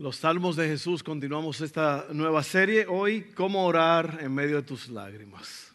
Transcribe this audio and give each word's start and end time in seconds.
Los 0.00 0.16
Salmos 0.16 0.56
de 0.56 0.66
Jesús, 0.66 1.02
continuamos 1.02 1.60
esta 1.60 2.06
nueva 2.10 2.42
serie. 2.42 2.86
Hoy, 2.88 3.20
¿cómo 3.34 3.66
orar 3.66 4.20
en 4.22 4.32
medio 4.32 4.56
de 4.56 4.62
tus 4.62 4.88
lágrimas? 4.88 5.74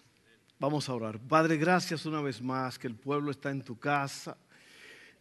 Vamos 0.58 0.90
a 0.90 0.96
orar. 0.96 1.20
Padre, 1.20 1.58
gracias 1.58 2.08
una 2.08 2.22
vez 2.22 2.42
más 2.42 2.80
que 2.80 2.88
el 2.88 2.96
pueblo 2.96 3.30
está 3.30 3.52
en 3.52 3.62
tu 3.62 3.78
casa. 3.78 4.36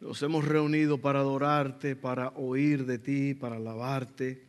Nos 0.00 0.22
hemos 0.22 0.42
reunido 0.42 0.96
para 0.96 1.18
adorarte, 1.18 1.96
para 1.96 2.30
oír 2.30 2.86
de 2.86 2.98
ti, 2.98 3.34
para 3.34 3.56
alabarte. 3.56 4.42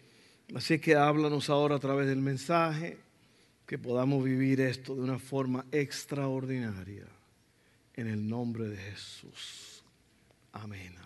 Así 0.56 0.80
que 0.80 0.96
háblanos 0.96 1.50
ahora 1.50 1.76
a 1.76 1.80
través 1.80 2.08
del 2.08 2.22
mensaje, 2.22 2.98
que 3.68 3.78
podamos 3.78 4.24
vivir 4.24 4.62
esto 4.62 4.96
de 4.96 5.02
una 5.02 5.20
forma 5.20 5.66
extraordinaria. 5.70 7.08
En 7.94 8.08
el 8.08 8.26
nombre 8.26 8.70
de 8.70 8.78
Jesús. 8.78 9.84
Amén. 10.54 11.05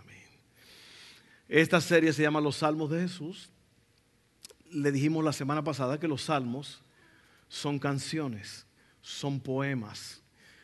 Esta 1.49 1.81
serie 1.81 2.13
se 2.13 2.21
llama 2.21 2.39
Los 2.39 2.57
Salmos 2.57 2.91
de 2.91 3.01
Jesús. 3.01 3.49
Le 4.71 4.91
dijimos 4.91 5.25
la 5.25 5.33
semana 5.33 5.63
pasada 5.63 5.99
que 5.99 6.07
los 6.07 6.21
salmos 6.21 6.83
son 7.47 7.79
canciones, 7.79 8.67
son 9.01 9.39
poemas, 9.39 10.21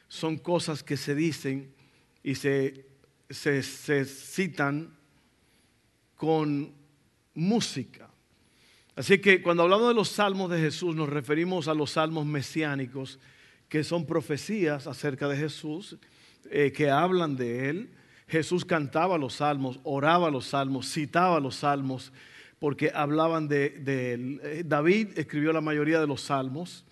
son 0.07 0.37
cosas 0.37 0.83
que 0.83 0.95
se 0.95 1.15
dicen 1.15 1.73
y 2.21 2.35
se, 2.35 2.85
se, 3.31 4.05
citan 4.05 4.95
con 6.15 6.71
música. 7.33 8.07
Así 8.95 9.17
que 9.17 9.41
cuando 9.41 9.63
hablamos 9.63 9.88
de 9.88 9.95
los 9.95 10.09
salmos 10.09 10.51
de 10.51 10.59
Jesús 10.59 10.95
nos 10.95 11.09
referimos 11.09 11.67
a 11.67 11.73
los 11.73 11.91
salmos 11.91 12.27
mesiánicos, 12.27 13.17
que 13.69 13.83
son 13.83 14.05
profecías 14.05 14.85
acerca 14.85 15.27
de 15.27 15.38
Jesús, 15.38 15.97
eh, 16.51 16.71
que 16.71 16.91
hablan 16.91 17.35
de 17.35 17.69
Él 17.69 17.89
Jesús 18.27 18.65
cantaba 18.65 19.17
los 19.17 19.35
salmos, 19.35 19.79
oraba 19.83 20.31
los 20.31 20.47
salmos, 20.47 20.91
citaba 20.91 21.39
los 21.39 21.57
salmos, 21.57 22.11
porque 22.59 22.91
hablaban 22.93 23.47
de, 23.47 23.83
eh, 24.43 24.63
David 24.65 25.17
escribió 25.17 25.53
la 25.53 25.61
mayoría 25.61 25.99
de 25.99 26.07
los 26.07 26.21
salmos. 26.21 26.85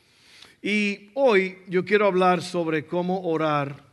Y 0.62 1.12
hoy 1.16 1.58
yo 1.68 1.84
quiero 1.84 2.06
hablar 2.06 2.42
sobre 2.42 2.86
cómo 2.86 3.22
orar 3.24 3.84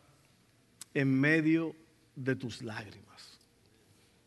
en 0.94 1.18
medio 1.18 1.74
de 2.14 2.36
tus 2.36 2.62
lágrimas. 2.62 3.38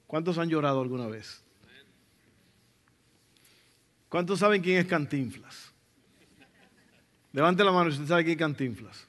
¿Cuántos 0.07 0.37
han 0.37 0.49
llorado 0.49 0.81
alguna 0.81 1.07
vez? 1.07 1.43
¿Cuántos 4.09 4.39
saben 4.39 4.61
quién 4.61 4.77
es 4.77 4.85
Cantinflas? 4.85 5.71
Levante 7.31 7.63
la 7.63 7.71
mano 7.71 7.89
si 7.89 7.95
usted 7.95 8.09
sabe 8.09 8.23
quién 8.23 8.33
es 8.33 8.39
Cantinflas. 8.39 9.07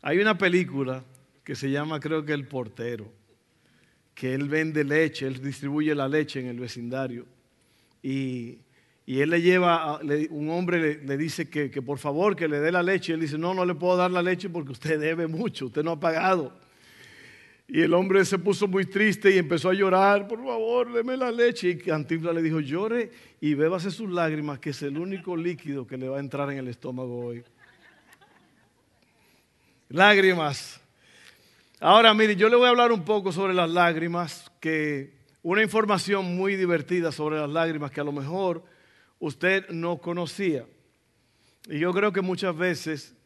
Hay 0.00 0.18
una 0.18 0.36
película 0.36 1.04
que 1.44 1.54
se 1.54 1.70
llama 1.70 2.00
creo 2.00 2.24
que 2.24 2.32
el 2.32 2.46
portero, 2.46 3.12
que 4.14 4.34
él 4.34 4.48
vende 4.48 4.84
leche, 4.84 5.26
él 5.26 5.42
distribuye 5.42 5.94
la 5.94 6.08
leche 6.08 6.40
en 6.40 6.46
el 6.46 6.60
vecindario. 6.60 7.26
Y, 8.02 8.58
él 9.06 9.30
le 9.30 9.42
lleva, 9.42 10.00
un 10.30 10.50
hombre 10.50 11.02
le, 11.04 11.16
dice 11.16 11.50
que, 11.50 11.70
que, 11.70 11.82
por 11.82 11.98
favor 11.98 12.34
que 12.34 12.48
le 12.48 12.60
dé 12.60 12.72
la 12.72 12.82
leche. 12.82 13.12
Y 13.12 13.14
él 13.14 13.20
dice, 13.20 13.36
no, 13.36 13.52
no 13.52 13.64
le 13.64 13.74
puedo 13.74 13.96
dar 13.96 14.10
la 14.10 14.22
leche 14.22 14.48
porque 14.48 14.72
usted 14.72 14.98
debe 14.98 15.26
mucho, 15.26 15.66
usted 15.66 15.82
no 15.82 15.92
ha 15.92 16.00
pagado. 16.00 16.56
Y 17.68 17.80
el 17.80 17.94
hombre 17.94 18.24
se 18.24 18.38
puso 18.38 18.68
muy 18.68 18.84
triste 18.84 19.30
y 19.34 19.38
empezó 19.38 19.70
a 19.70 19.74
llorar, 19.74 20.28
por 20.28 20.44
favor, 20.44 20.92
deme 20.92 21.16
la 21.16 21.30
leche. 21.30 21.70
Y 21.70 21.78
Cantinflas 21.78 22.34
le 22.34 22.42
dijo, 22.42 22.60
llore 22.60 23.10
y 23.40 23.54
bébase 23.54 23.90
sus 23.90 24.10
lágrimas, 24.10 24.58
que 24.58 24.70
es 24.70 24.82
el 24.82 24.98
único 24.98 25.36
líquido 25.36 25.86
que 25.86 25.96
le 25.96 26.08
va 26.08 26.18
a 26.18 26.20
entrar 26.20 26.50
en 26.50 26.58
el 26.58 26.68
estómago 26.68 27.26
hoy. 27.26 27.42
Lágrimas. 29.88 30.81
Ahora, 31.84 32.14
mire, 32.14 32.36
yo 32.36 32.48
le 32.48 32.54
voy 32.54 32.66
a 32.66 32.68
hablar 32.68 32.92
un 32.92 33.04
poco 33.04 33.32
sobre 33.32 33.52
las 33.52 33.68
lágrimas, 33.68 34.52
que 34.60 35.14
una 35.42 35.64
información 35.64 36.36
muy 36.36 36.54
divertida 36.54 37.10
sobre 37.10 37.40
las 37.40 37.50
lágrimas 37.50 37.90
que 37.90 38.00
a 38.00 38.04
lo 38.04 38.12
mejor 38.12 38.62
usted 39.18 39.68
no 39.70 39.98
conocía. 39.98 40.64
Y 41.66 41.80
yo 41.80 41.92
creo 41.92 42.12
que 42.12 42.20
muchas 42.20 42.56
veces 42.56 43.16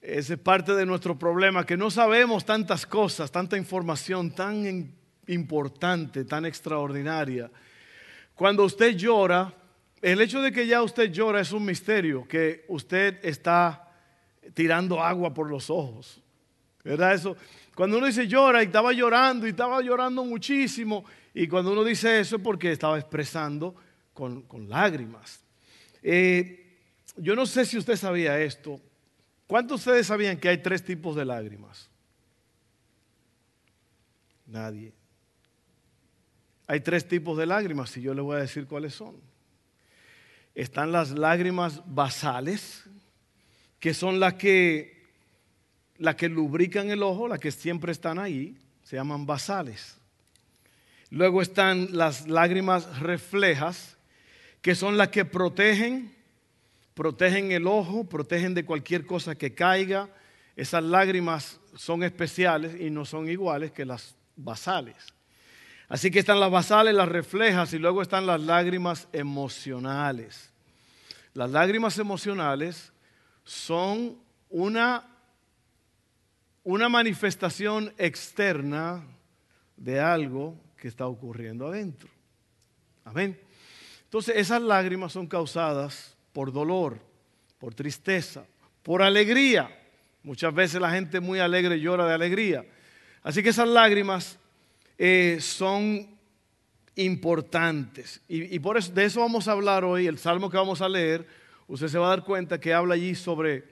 ese 0.00 0.34
es 0.34 0.40
parte 0.40 0.72
de 0.74 0.86
nuestro 0.86 1.18
problema, 1.18 1.66
que 1.66 1.76
no 1.76 1.90
sabemos 1.90 2.46
tantas 2.46 2.86
cosas, 2.86 3.30
tanta 3.30 3.58
información 3.58 4.30
tan 4.30 4.94
importante, 5.26 6.24
tan 6.24 6.46
extraordinaria. 6.46 7.50
Cuando 8.34 8.64
usted 8.64 8.96
llora, 8.96 9.52
el 10.00 10.22
hecho 10.22 10.40
de 10.40 10.50
que 10.50 10.66
ya 10.66 10.80
usted 10.80 11.12
llora 11.12 11.40
es 11.40 11.52
un 11.52 11.66
misterio, 11.66 12.26
que 12.26 12.64
usted 12.68 13.18
está 13.22 13.92
tirando 14.54 15.02
agua 15.02 15.34
por 15.34 15.50
los 15.50 15.68
ojos. 15.68 16.22
¿Verdad 16.82 17.14
eso? 17.14 17.36
Cuando 17.76 17.98
uno 17.98 18.06
dice 18.06 18.26
llora 18.26 18.62
y 18.62 18.66
estaba 18.66 18.90
llorando 18.94 19.46
y 19.46 19.50
estaba 19.50 19.82
llorando 19.82 20.24
muchísimo, 20.24 21.04
y 21.34 21.46
cuando 21.46 21.72
uno 21.72 21.84
dice 21.84 22.20
eso 22.20 22.36
es 22.36 22.42
porque 22.42 22.72
estaba 22.72 22.98
expresando 22.98 23.76
con, 24.14 24.46
lágrimas. 24.66 25.44
Eh, 26.02 26.78
yo 27.18 27.36
no 27.36 27.44
sé 27.44 27.66
si 27.66 27.76
usted 27.76 27.96
sabía 27.96 28.40
esto. 28.40 28.80
¿Cuántos 29.46 29.84
de 29.84 29.90
ustedes 29.90 30.06
sabían 30.06 30.38
que 30.38 30.48
hay 30.48 30.56
tres 30.56 30.82
tipos 30.82 31.14
de 31.16 31.26
lágrimas? 31.26 31.90
Nadie. 34.46 34.94
Hay 36.66 36.80
tres 36.80 37.06
tipos 37.06 37.36
de 37.36 37.44
lágrimas 37.44 37.94
y 37.98 38.00
yo 38.00 38.14
le 38.14 38.22
voy 38.22 38.36
a 38.36 38.40
decir 38.40 38.66
cuáles 38.66 38.94
son. 38.94 39.16
Están 40.54 40.92
las 40.92 41.10
lágrimas 41.10 41.82
basales, 41.84 42.84
que 43.78 43.92
son 43.92 44.18
las 44.18 44.32
que 44.32 44.95
las 45.98 46.16
que 46.16 46.28
lubrican 46.28 46.90
el 46.90 47.02
ojo, 47.02 47.28
las 47.28 47.38
que 47.38 47.50
siempre 47.50 47.92
están 47.92 48.18
ahí, 48.18 48.56
se 48.82 48.96
llaman 48.96 49.26
basales. 49.26 49.96
Luego 51.10 51.42
están 51.42 51.88
las 51.92 52.28
lágrimas 52.28 53.00
reflejas, 53.00 53.96
que 54.60 54.74
son 54.74 54.96
las 54.96 55.08
que 55.08 55.24
protegen, 55.24 56.14
protegen 56.94 57.52
el 57.52 57.66
ojo, 57.66 58.04
protegen 58.04 58.54
de 58.54 58.64
cualquier 58.64 59.06
cosa 59.06 59.34
que 59.34 59.54
caiga. 59.54 60.08
Esas 60.56 60.82
lágrimas 60.82 61.60
son 61.76 62.02
especiales 62.02 62.80
y 62.80 62.90
no 62.90 63.04
son 63.04 63.28
iguales 63.28 63.72
que 63.72 63.84
las 63.84 64.16
basales. 64.34 64.96
Así 65.88 66.10
que 66.10 66.18
están 66.18 66.40
las 66.40 66.50
basales, 66.50 66.94
las 66.94 67.08
reflejas 67.08 67.72
y 67.72 67.78
luego 67.78 68.02
están 68.02 68.26
las 68.26 68.40
lágrimas 68.40 69.08
emocionales. 69.12 70.50
Las 71.34 71.50
lágrimas 71.50 71.98
emocionales 71.98 72.92
son 73.44 74.18
una 74.50 75.15
una 76.66 76.88
manifestación 76.88 77.94
externa 77.96 79.04
de 79.76 80.00
algo 80.00 80.58
que 80.76 80.88
está 80.88 81.06
ocurriendo 81.06 81.68
adentro. 81.68 82.08
Amén. 83.04 83.38
Entonces 84.02 84.34
esas 84.36 84.60
lágrimas 84.60 85.12
son 85.12 85.28
causadas 85.28 86.16
por 86.32 86.52
dolor, 86.52 86.98
por 87.60 87.72
tristeza, 87.72 88.44
por 88.82 89.00
alegría. 89.00 89.70
Muchas 90.24 90.52
veces 90.52 90.80
la 90.80 90.90
gente 90.90 91.20
muy 91.20 91.38
alegre 91.38 91.78
llora 91.78 92.04
de 92.04 92.14
alegría. 92.14 92.66
Así 93.22 93.44
que 93.44 93.50
esas 93.50 93.68
lágrimas 93.68 94.36
eh, 94.98 95.38
son 95.40 96.18
importantes. 96.96 98.20
Y, 98.26 98.58
por 98.58 98.76
eso, 98.76 98.92
de 98.92 99.04
eso 99.04 99.20
vamos 99.20 99.46
a 99.46 99.52
hablar 99.52 99.84
hoy. 99.84 100.08
El 100.08 100.18
salmo 100.18 100.50
que 100.50 100.56
vamos 100.56 100.80
a 100.80 100.88
leer, 100.88 101.28
usted 101.68 101.86
se 101.86 101.98
va 101.98 102.06
a 102.06 102.16
dar 102.16 102.24
cuenta 102.24 102.58
que 102.58 102.74
habla 102.74 102.94
allí 102.94 103.14
sobre 103.14 103.62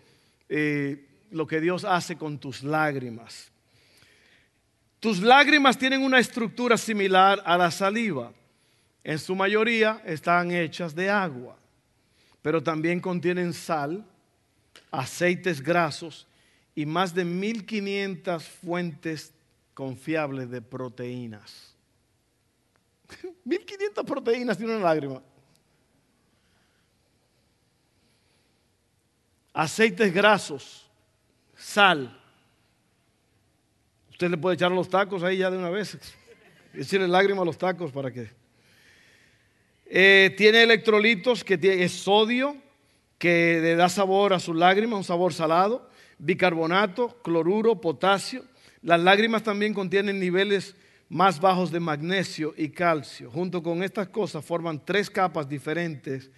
eh, 0.48 1.08
lo 1.34 1.46
que 1.46 1.60
Dios 1.60 1.84
hace 1.84 2.16
con 2.16 2.38
tus 2.38 2.62
lágrimas. 2.62 3.50
Tus 5.00 5.20
lágrimas 5.20 5.76
tienen 5.76 6.02
una 6.02 6.20
estructura 6.20 6.78
similar 6.78 7.42
a 7.44 7.58
la 7.58 7.70
saliva. 7.70 8.32
En 9.02 9.18
su 9.18 9.34
mayoría 9.34 10.00
están 10.06 10.52
hechas 10.52 10.94
de 10.94 11.10
agua, 11.10 11.58
pero 12.40 12.62
también 12.62 13.00
contienen 13.00 13.52
sal, 13.52 14.06
aceites 14.90 15.60
grasos 15.60 16.26
y 16.74 16.86
más 16.86 17.12
de 17.12 17.24
1500 17.24 18.48
fuentes 18.48 19.32
confiables 19.74 20.48
de 20.50 20.62
proteínas. 20.62 21.74
1500 23.44 24.04
proteínas 24.04 24.56
tiene 24.56 24.76
una 24.76 24.84
lágrima. 24.84 25.20
Aceites 29.52 30.14
grasos 30.14 30.83
sal. 31.64 32.14
Usted 34.10 34.30
le 34.30 34.36
puede 34.36 34.54
echar 34.54 34.70
los 34.70 34.88
tacos 34.88 35.22
ahí 35.22 35.38
ya 35.38 35.50
de 35.50 35.56
una 35.56 35.70
vez. 35.70 35.98
Echarle 36.74 37.08
lágrimas 37.08 37.42
a 37.42 37.46
los 37.46 37.58
tacos 37.58 37.90
para 37.90 38.12
que. 38.12 38.28
Eh, 39.86 40.34
tiene 40.36 40.62
electrolitos 40.62 41.42
que 41.42 41.56
tiene, 41.56 41.84
es 41.84 41.92
sodio, 41.92 42.56
que 43.18 43.60
le 43.62 43.76
da 43.76 43.88
sabor 43.88 44.32
a 44.34 44.40
sus 44.40 44.54
lágrimas, 44.54 44.98
un 44.98 45.04
sabor 45.04 45.32
salado, 45.32 45.88
bicarbonato, 46.18 47.20
cloruro, 47.22 47.80
potasio. 47.80 48.44
Las 48.82 49.00
lágrimas 49.00 49.42
también 49.42 49.72
contienen 49.72 50.20
niveles 50.20 50.76
más 51.08 51.40
bajos 51.40 51.70
de 51.70 51.80
magnesio 51.80 52.54
y 52.56 52.68
calcio. 52.68 53.30
Junto 53.30 53.62
con 53.62 53.82
estas 53.82 54.08
cosas 54.08 54.44
forman 54.44 54.84
tres 54.84 55.08
capas 55.08 55.48
diferentes 55.48 56.30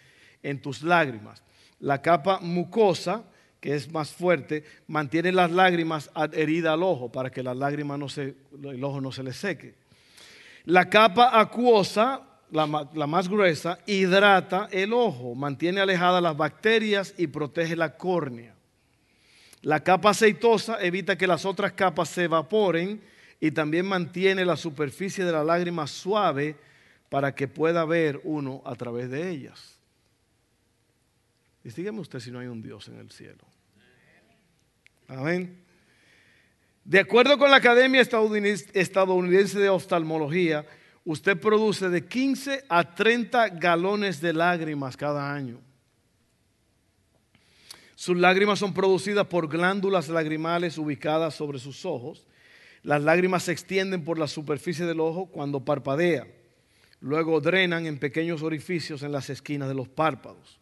en 0.43 0.61
tus 0.63 0.83
lágrimas. 0.83 1.43
La 1.81 2.01
capa 2.01 2.39
mucosa, 2.41 3.25
es 3.75 3.91
más 3.91 4.13
fuerte, 4.13 4.63
mantiene 4.87 5.33
las 5.33 5.51
lágrimas 5.51 6.09
adheridas 6.15 6.73
al 6.73 6.85
ojo 6.85 7.11
para 7.11 7.31
que 7.31 7.43
las 7.43 7.57
lágrimas 7.57 7.99
no 7.99 8.09
se, 8.09 8.37
el 8.63 8.85
ojo 8.85 9.01
no 9.01 9.11
se 9.11 9.25
le 9.25 9.33
seque. 9.33 9.75
La 10.67 10.89
capa 10.89 11.41
acuosa, 11.41 12.23
la, 12.53 12.67
más 12.67 13.29
gruesa, 13.29 13.81
hidrata 13.87 14.69
el 14.71 14.93
ojo, 14.93 15.35
mantiene 15.35 15.81
alejadas 15.81 16.23
las 16.23 16.37
bacterias 16.37 17.13
y 17.19 17.27
protege 17.27 17.75
la 17.75 17.97
córnea. 17.97 18.55
La 19.63 19.81
capa 19.81 20.11
aceitosa 20.11 20.81
evita 20.81 21.19
que 21.19 21.27
las 21.27 21.45
otras 21.45 21.73
capas 21.73 22.09
se 22.11 22.25
evaporen 22.25 23.03
y 23.41 23.51
también 23.51 23.87
mantiene 23.87 24.45
la 24.45 24.57
superficie 24.57 25.25
de 25.25 25.33
la 25.33 25.43
lágrima 25.43 25.89
suave 25.89 26.55
para 27.09 27.35
que 27.35 27.49
pueda 27.49 27.85
ver 27.85 28.21
uno 28.23 28.63
a 28.65 28.77
través 28.77 29.11
de 29.11 29.29
ellas. 29.29 29.77
Y 31.65 31.73
sígueme 31.73 31.99
usted 31.99 32.21
si 32.21 32.31
no 32.31 32.39
hay 32.39 32.47
un 32.47 32.63
Dios 32.63 32.87
en 32.87 32.99
el 32.99 33.11
cielo. 33.11 33.45
Amén. 35.09 35.65
De 36.85 37.01
acuerdo 37.01 37.37
con 37.39 37.51
la 37.51 37.57
Academia 37.57 38.01
Estadounidense 38.01 39.59
de 39.59 39.69
Oftalmología, 39.69 40.65
usted 41.05 41.39
produce 41.39 41.89
de 41.89 42.07
15 42.07 42.65
a 42.69 42.95
30 42.95 43.49
galones 43.51 44.21
de 44.21 44.33
lágrimas 44.33 44.97
cada 44.97 45.33
año. 45.33 45.61
Sus 47.97 48.17
lágrimas 48.17 48.59
son 48.59 48.75
producidas 48.75 49.27
por 49.27 49.49
glándulas 49.49 50.09
lagrimales 50.09 50.77
ubicadas 50.79 51.35
sobre 51.35 51.59
sus 51.59 51.85
ojos. 51.85 52.27
Las 52.83 53.03
lágrimas 53.03 53.45
se 53.45 53.53
extienden 53.53 54.05
por 54.05 54.19
la 54.19 54.29
superficie 54.29 54.85
del 54.85 55.01
ojo 55.01 55.27
cuando 55.27 55.65
parpadea. 55.65 56.27
Luego 57.01 57.41
drenan 57.41 57.87
en 57.87 57.99
pequeños 57.99 58.43
orificios 58.43 59.03
en 59.03 59.13
las 59.13 59.31
esquinas 59.31 59.69
de 59.69 59.75
los 59.75 59.89
párpados. 59.89 60.61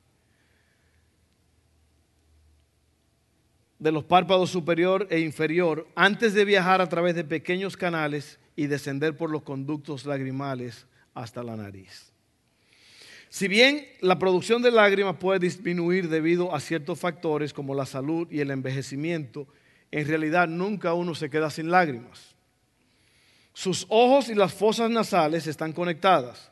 De 3.84 3.92
los 3.92 4.04
párpados 4.04 4.48
superior 4.48 5.06
e 5.10 5.20
inferior, 5.20 5.86
antes 5.94 6.32
de 6.32 6.46
viajar 6.46 6.80
a 6.80 6.88
través 6.88 7.14
de 7.14 7.22
pequeños 7.22 7.76
canales 7.76 8.38
y 8.56 8.66
descender 8.66 9.14
por 9.14 9.30
los 9.30 9.42
conductos 9.42 10.06
lagrimales 10.06 10.86
hasta 11.12 11.42
la 11.42 11.54
nariz. 11.54 12.10
Si 13.28 13.46
bien 13.46 13.86
la 14.00 14.18
producción 14.18 14.62
de 14.62 14.70
lágrimas 14.70 15.16
puede 15.16 15.38
disminuir 15.38 16.08
debido 16.08 16.54
a 16.54 16.60
ciertos 16.60 16.98
factores 16.98 17.52
como 17.52 17.74
la 17.74 17.84
salud 17.84 18.26
y 18.30 18.40
el 18.40 18.52
envejecimiento, 18.52 19.46
en 19.90 20.08
realidad 20.08 20.48
nunca 20.48 20.94
uno 20.94 21.14
se 21.14 21.28
queda 21.28 21.50
sin 21.50 21.70
lágrimas. 21.70 22.34
Sus 23.52 23.84
ojos 23.90 24.30
y 24.30 24.34
las 24.34 24.54
fosas 24.54 24.88
nasales 24.88 25.46
están 25.46 25.74
conectadas. 25.74 26.50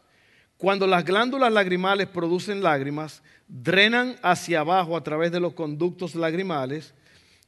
Cuando 0.58 0.86
las 0.86 1.02
glándulas 1.02 1.50
lagrimales 1.50 2.08
producen 2.08 2.62
lágrimas, 2.62 3.22
drenan 3.48 4.16
hacia 4.20 4.60
abajo 4.60 4.98
a 4.98 5.02
través 5.02 5.32
de 5.32 5.40
los 5.40 5.54
conductos 5.54 6.14
lagrimales, 6.14 6.92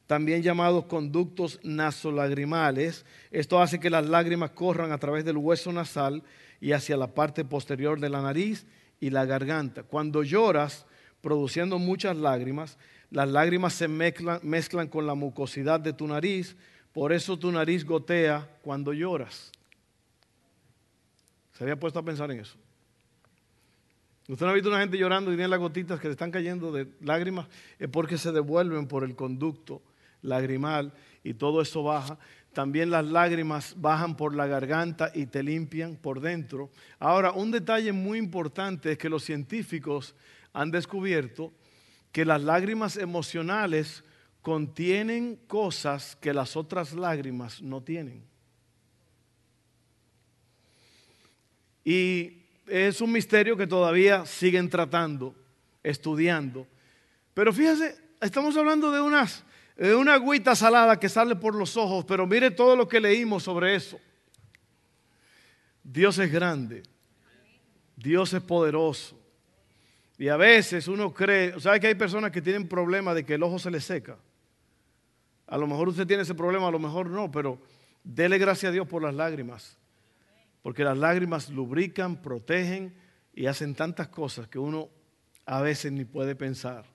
también 0.07 0.43
llamados 0.43 0.85
conductos 0.85 1.59
nasolagrimales. 1.63 3.05
Esto 3.31 3.61
hace 3.61 3.79
que 3.79 3.89
las 3.89 4.07
lágrimas 4.07 4.51
corran 4.51 4.91
a 4.91 4.97
través 4.97 5.25
del 5.25 5.37
hueso 5.37 5.71
nasal 5.71 6.23
y 6.61 6.73
hacia 6.73 6.97
la 6.97 7.13
parte 7.13 7.43
posterior 7.43 7.99
de 7.99 8.09
la 8.09 8.21
nariz 8.21 8.65
y 8.99 9.09
la 9.09 9.25
garganta. 9.25 9.83
Cuando 9.83 10.23
lloras, 10.23 10.85
produciendo 11.21 11.79
muchas 11.79 12.15
lágrimas, 12.15 12.77
las 13.09 13.29
lágrimas 13.29 13.73
se 13.73 13.87
mezclan, 13.87 14.87
con 14.89 15.07
la 15.07 15.15
mucosidad 15.15 15.79
de 15.79 15.93
tu 15.93 16.07
nariz, 16.07 16.55
por 16.93 17.11
eso 17.11 17.37
tu 17.37 17.51
nariz 17.51 17.83
gotea 17.85 18.47
cuando 18.61 18.93
lloras. 18.93 19.51
¿Se 21.53 21.63
había 21.63 21.79
puesto 21.79 21.99
a 21.99 22.03
pensar 22.03 22.31
en 22.31 22.41
eso? 22.41 22.57
¿Usted 24.27 24.45
no 24.45 24.51
ha 24.51 24.55
visto 24.55 24.69
una 24.69 24.79
gente 24.79 24.97
llorando 24.97 25.31
y 25.31 25.35
tiene 25.35 25.49
las 25.49 25.59
gotitas 25.59 25.99
que 25.99 26.07
le 26.07 26.13
están 26.13 26.31
cayendo 26.31 26.71
de 26.71 26.87
lágrimas? 27.01 27.47
Es 27.77 27.89
porque 27.89 28.17
se 28.17 28.31
devuelven 28.31 28.87
por 28.87 29.03
el 29.03 29.15
conducto 29.15 29.81
lagrimal 30.25 30.93
y 31.23 31.33
todo 31.33 31.61
eso 31.61 31.83
baja 31.83 32.17
también 32.55 32.89
las 32.89 33.05
lágrimas 33.05 33.75
bajan 33.77 34.15
por 34.15 34.33
la 34.33 34.47
garganta 34.47 35.11
y 35.13 35.25
te 35.25 35.43
limpian 35.43 35.97
por 35.97 36.21
dentro. 36.21 36.71
Ahora, 36.99 37.33
un 37.33 37.51
detalle 37.51 37.91
muy 37.91 38.17
importante 38.17 38.93
es 38.93 38.97
que 38.97 39.09
los 39.09 39.25
científicos 39.25 40.15
han 40.53 40.71
descubierto 40.71 41.53
que 42.13 42.23
las 42.23 42.41
lágrimas 42.41 42.95
emocionales 42.95 44.05
contienen 44.41 45.35
cosas 45.47 46.15
que 46.15 46.33
las 46.33 46.55
otras 46.55 46.93
lágrimas 46.93 47.61
no 47.61 47.83
tienen. 47.83 48.23
Y 51.83 52.45
es 52.67 53.01
un 53.01 53.11
misterio 53.11 53.57
que 53.57 53.67
todavía 53.67 54.25
siguen 54.25 54.69
tratando, 54.69 55.35
estudiando. 55.83 56.65
Pero 57.33 57.51
fíjese, 57.51 57.97
estamos 58.21 58.55
hablando 58.55 58.91
de 58.91 59.01
unas 59.01 59.43
una 59.77 60.13
agüita 60.13 60.55
salada 60.55 60.99
que 60.99 61.09
sale 61.09 61.35
por 61.35 61.53
los 61.55 61.75
ojos, 61.75 62.05
pero 62.05 62.25
mire 62.25 62.51
todo 62.51 62.75
lo 62.75 62.87
que 62.87 62.99
leímos 62.99 63.43
sobre 63.43 63.75
eso. 63.75 63.99
Dios 65.83 66.17
es 66.17 66.31
grande, 66.31 66.83
Dios 67.95 68.33
es 68.33 68.41
poderoso. 68.41 69.19
Y 70.17 70.29
a 70.29 70.37
veces 70.37 70.87
uno 70.87 71.13
cree, 71.13 71.59
¿sabe 71.59 71.79
que 71.79 71.87
hay 71.87 71.95
personas 71.95 72.31
que 72.31 72.41
tienen 72.41 72.67
problemas 72.67 73.15
de 73.15 73.25
que 73.25 73.33
el 73.33 73.43
ojo 73.43 73.59
se 73.59 73.69
les 73.69 73.83
seca? 73.83 74.17
A 75.47 75.57
lo 75.57 75.67
mejor 75.67 75.89
usted 75.89 76.07
tiene 76.07 76.23
ese 76.23 76.33
problema, 76.33 76.67
a 76.67 76.71
lo 76.71 76.79
mejor 76.79 77.09
no, 77.09 77.29
pero 77.29 77.59
dele 78.03 78.37
gracias 78.37 78.69
a 78.69 78.73
Dios 78.73 78.87
por 78.87 79.03
las 79.03 79.13
lágrimas. 79.13 79.77
Porque 80.61 80.83
las 80.83 80.97
lágrimas 80.97 81.49
lubrican, 81.49 82.21
protegen 82.21 82.95
y 83.33 83.45
hacen 83.45 83.75
tantas 83.75 84.07
cosas 84.07 84.47
que 84.47 84.57
uno 84.57 84.89
a 85.45 85.61
veces 85.61 85.91
ni 85.91 86.05
puede 86.05 86.35
pensar. 86.35 86.85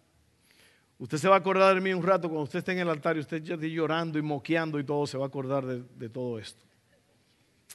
Usted 1.01 1.17
se 1.17 1.29
va 1.29 1.37
a 1.37 1.39
acordar 1.39 1.75
de 1.75 1.81
mí 1.81 1.95
un 1.95 2.03
rato 2.03 2.29
cuando 2.29 2.45
usted 2.45 2.59
esté 2.59 2.73
en 2.73 2.81
el 2.81 2.91
altar 2.91 3.17
y 3.17 3.21
usted 3.21 3.43
esté 3.43 3.71
llorando 3.71 4.19
y 4.19 4.23
moqueando 4.23 4.79
y 4.79 4.85
todo, 4.85 5.07
se 5.07 5.17
va 5.17 5.25
a 5.25 5.29
acordar 5.29 5.65
de, 5.65 6.09
todo 6.11 6.39
esto. 6.39 6.63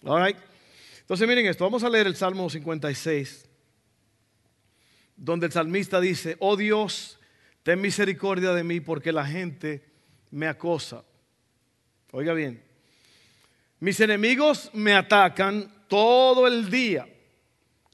All 0.03 0.35
Entonces 0.99 1.27
miren 1.27 1.47
esto, 1.47 1.63
vamos 1.63 1.83
a 1.83 1.89
leer 1.89 2.05
el 2.05 2.15
Salmo 2.15 2.47
56, 2.47 3.49
donde 5.17 5.47
el 5.47 5.51
salmista 5.51 5.99
dice, 5.99 6.35
oh 6.37 6.55
Dios, 6.55 7.17
ten 7.63 7.81
misericordia 7.81 8.53
de 8.53 8.63
mí 8.63 8.79
porque 8.79 9.11
la 9.11 9.25
gente 9.25 9.83
me 10.29 10.47
acosa. 10.47 11.03
Oiga 12.11 12.33
bien, 12.33 12.61
mis 13.79 13.99
enemigos 14.01 14.69
me 14.71 14.93
atacan 14.93 15.73
todo 15.87 16.45
el 16.45 16.69
día. 16.69 17.07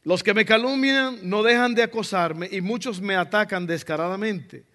Los 0.04 0.24
que 0.24 0.34
me 0.34 0.44
calumnian 0.44 1.20
no 1.24 1.42
dejan 1.42 1.74
de 1.74 1.84
acosarme 1.84 2.50
y 2.52 2.60
muchos 2.60 3.00
me 3.00 3.16
atacan 3.16 3.66
descaradamente. 3.66 4.70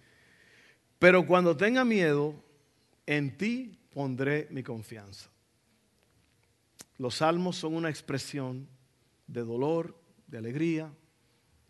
Pero 0.98 1.26
cuando 1.26 1.56
tenga 1.56 1.84
miedo, 1.84 2.34
en 3.06 3.36
ti 3.36 3.78
pondré 3.92 4.48
mi 4.50 4.62
confianza. 4.62 5.30
Los 6.98 7.16
salmos 7.16 7.56
son 7.56 7.74
una 7.74 7.90
expresión 7.90 8.66
de 9.26 9.42
dolor, 9.42 9.94
de 10.26 10.38
alegría, 10.38 10.90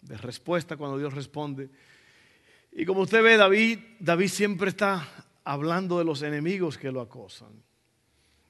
de 0.03 0.17
respuesta 0.17 0.77
cuando 0.77 0.99
Dios 0.99 1.13
responde. 1.13 1.69
Y 2.73 2.85
como 2.85 3.01
usted 3.01 3.23
ve, 3.23 3.37
David, 3.37 3.79
David 3.99 4.29
siempre 4.29 4.71
está 4.71 5.09
hablando 5.45 5.99
de 5.99 6.05
los 6.05 6.23
enemigos 6.23 6.79
que 6.79 6.93
lo 6.93 7.01
acosan. 7.01 7.63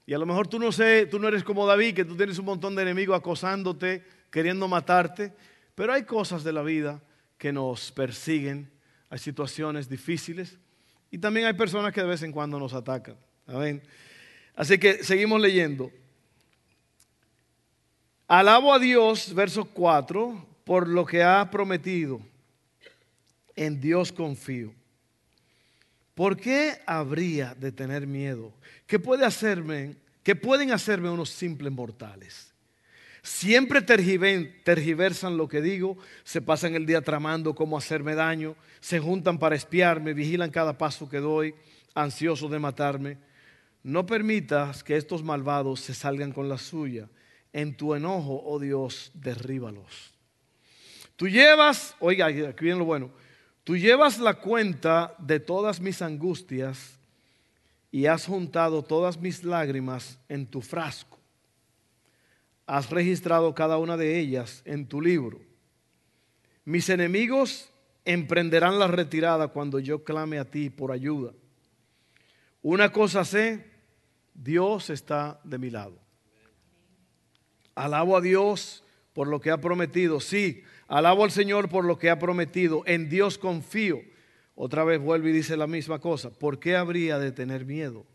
Y 0.05 0.15
a 0.15 0.19
lo 0.19 0.27
mejor 0.27 0.47
tú 0.47 0.59
no 0.59 0.71
sé, 0.71 1.07
tú 1.07 1.19
no 1.19 1.29
eres 1.29 1.43
como 1.43 1.67
David, 1.67 1.95
que 1.95 2.05
tú 2.05 2.17
tienes 2.17 2.39
un 2.39 2.45
montón 2.45 2.77
de 2.77 2.83
enemigos 2.83 3.17
acosándote, 3.17 4.05
queriendo 4.31 4.69
matarte, 4.69 5.33
pero 5.75 5.93
hay 5.93 6.05
cosas 6.05 6.45
de 6.45 6.53
la 6.53 6.63
vida 6.63 7.03
que 7.39 7.53
nos 7.53 7.91
persiguen, 7.93 8.71
hay 9.09 9.19
situaciones 9.19 9.89
difíciles 9.89 10.59
y 11.11 11.19
también 11.19 11.47
hay 11.47 11.53
personas 11.55 11.93
que 11.93 12.01
de 12.01 12.09
vez 12.09 12.23
en 12.23 12.33
cuando 12.33 12.59
nos 12.59 12.75
atacan. 12.75 13.17
Amén. 13.47 13.83
Así 14.55 14.79
que 14.79 15.05
seguimos 15.05 15.41
leyendo. 15.41 15.91
Alabo 18.27 18.75
a 18.75 18.79
Dios, 18.79 19.33
verso 19.35 19.67
4, 19.67 20.47
por 20.65 20.89
lo 20.89 21.07
que 21.07 21.23
ha 21.23 21.49
prometido. 21.51 22.21
En 23.55 23.81
Dios 23.81 24.11
confío. 24.11 24.75
¿Por 26.15 26.37
qué 26.37 26.79
habría 26.87 27.55
de 27.55 27.71
tener 27.71 28.07
miedo? 28.07 28.53
¿Qué 28.87 28.99
puede 28.99 29.25
hacerme? 29.25 29.97
¿Qué 30.23 30.35
pueden 30.35 30.73
hacerme 30.73 31.11
unos 31.11 31.31
simples 31.31 31.73
mortales? 31.73 32.56
Siempre 33.27 33.83
tergiversan 33.83 35.37
lo 35.37 35.49
que 35.49 35.61
digo, 35.61 35.99
se 36.23 36.41
pasan 36.41 36.77
el 36.77 36.87
día 36.87 37.01
tramando 37.01 37.57
cómo 37.57 37.77
hacerme 37.77 38.15
daño, 38.15 38.55
se 38.79 39.01
juntan 39.01 39.41
para 39.41 39.57
espiarme, 39.57 40.15
vigilan 40.15 40.53
cada 40.53 40.79
paso 40.79 41.09
que 41.09 41.19
doy, 41.19 41.53
ansiosos 41.93 42.49
de 42.53 42.61
matarme. 42.61 43.19
No 43.83 44.07
permitas 44.07 44.85
que 44.85 44.97
estos 44.97 45.25
malvados 45.25 45.81
se 45.81 45.93
salgan 45.93 46.31
con 46.31 46.49
la 46.49 46.57
suya. 46.57 47.09
En 47.53 47.77
tu 47.77 47.97
enojo, 47.97 48.45
oh 48.45 48.61
Dios, 48.61 49.11
derríbalos. 49.13 50.15
Tú 51.17 51.27
llevas, 51.27 51.97
oiga, 51.99 52.27
aquí 52.27 52.65
viene 52.65 52.79
lo 52.79 52.85
bueno, 52.85 53.11
tú 53.65 53.77
llevas 53.77 54.21
la 54.21 54.35
cuenta 54.35 55.17
de 55.19 55.41
todas 55.41 55.81
mis 55.81 56.01
angustias 56.01 57.01
y 57.91 58.07
has 58.07 58.27
juntado 58.27 58.85
todas 58.85 59.19
mis 59.19 59.43
lágrimas 59.43 60.17
en 60.29 60.47
tu 60.47 60.63
frasco. 60.63 61.16
Has 62.67 62.91
registrado 62.91 63.55
cada 63.55 63.79
una 63.79 63.97
de 63.97 64.19
ellas 64.19 64.63
en 64.65 64.87
tu 64.87 65.01
libro. 65.01 65.41
Mis 66.65 66.89
enemigos 66.89 67.71
emprenderán 68.05 68.79
la 68.79 68.89
retirada 68.89 69.49
cuando 69.49 69.79
yo 69.79 70.03
clame 70.03 70.39
a 70.39 70.45
ti 70.45 70.69
por 70.69 70.91
ayuda. 70.91 71.33
Una 72.63 72.91
cosa 72.91 73.25
sé, 73.25 73.65
Dios 74.35 74.91
está 74.91 75.41
de 75.45 75.59
mi 75.59 75.71
lado. 75.71 75.99
Alabo 77.77 78.17
a 78.17 78.21
Dios 78.21 78.83
por 79.13 79.29
lo 79.29 79.41
que 79.41 79.51
ha 79.51 79.61
prometido. 79.61 80.19
Sí, 80.19 80.65
alabo 80.89 81.25
al 81.25 81.31
Señor 81.31 81.69
por 81.69 81.85
lo 81.85 81.99
que 81.99 82.11
ha 82.11 82.19
prometido. 82.19 82.83
En 82.87 83.09
Dios 83.09 83.39
confío. 83.39 84.01
Otra 84.57 84.83
vez 84.85 85.01
vuelve 85.01 85.31
y 85.31 85.35
dice 85.35 85.57
la 85.57 85.67
misma 85.67 86.01
cosa. 86.01 86.31
¿Por 86.31 86.59
qué 86.59 86.77
habría 86.77 87.19
de 87.19 87.31
tener 87.31 87.65
miedo? 87.65 88.07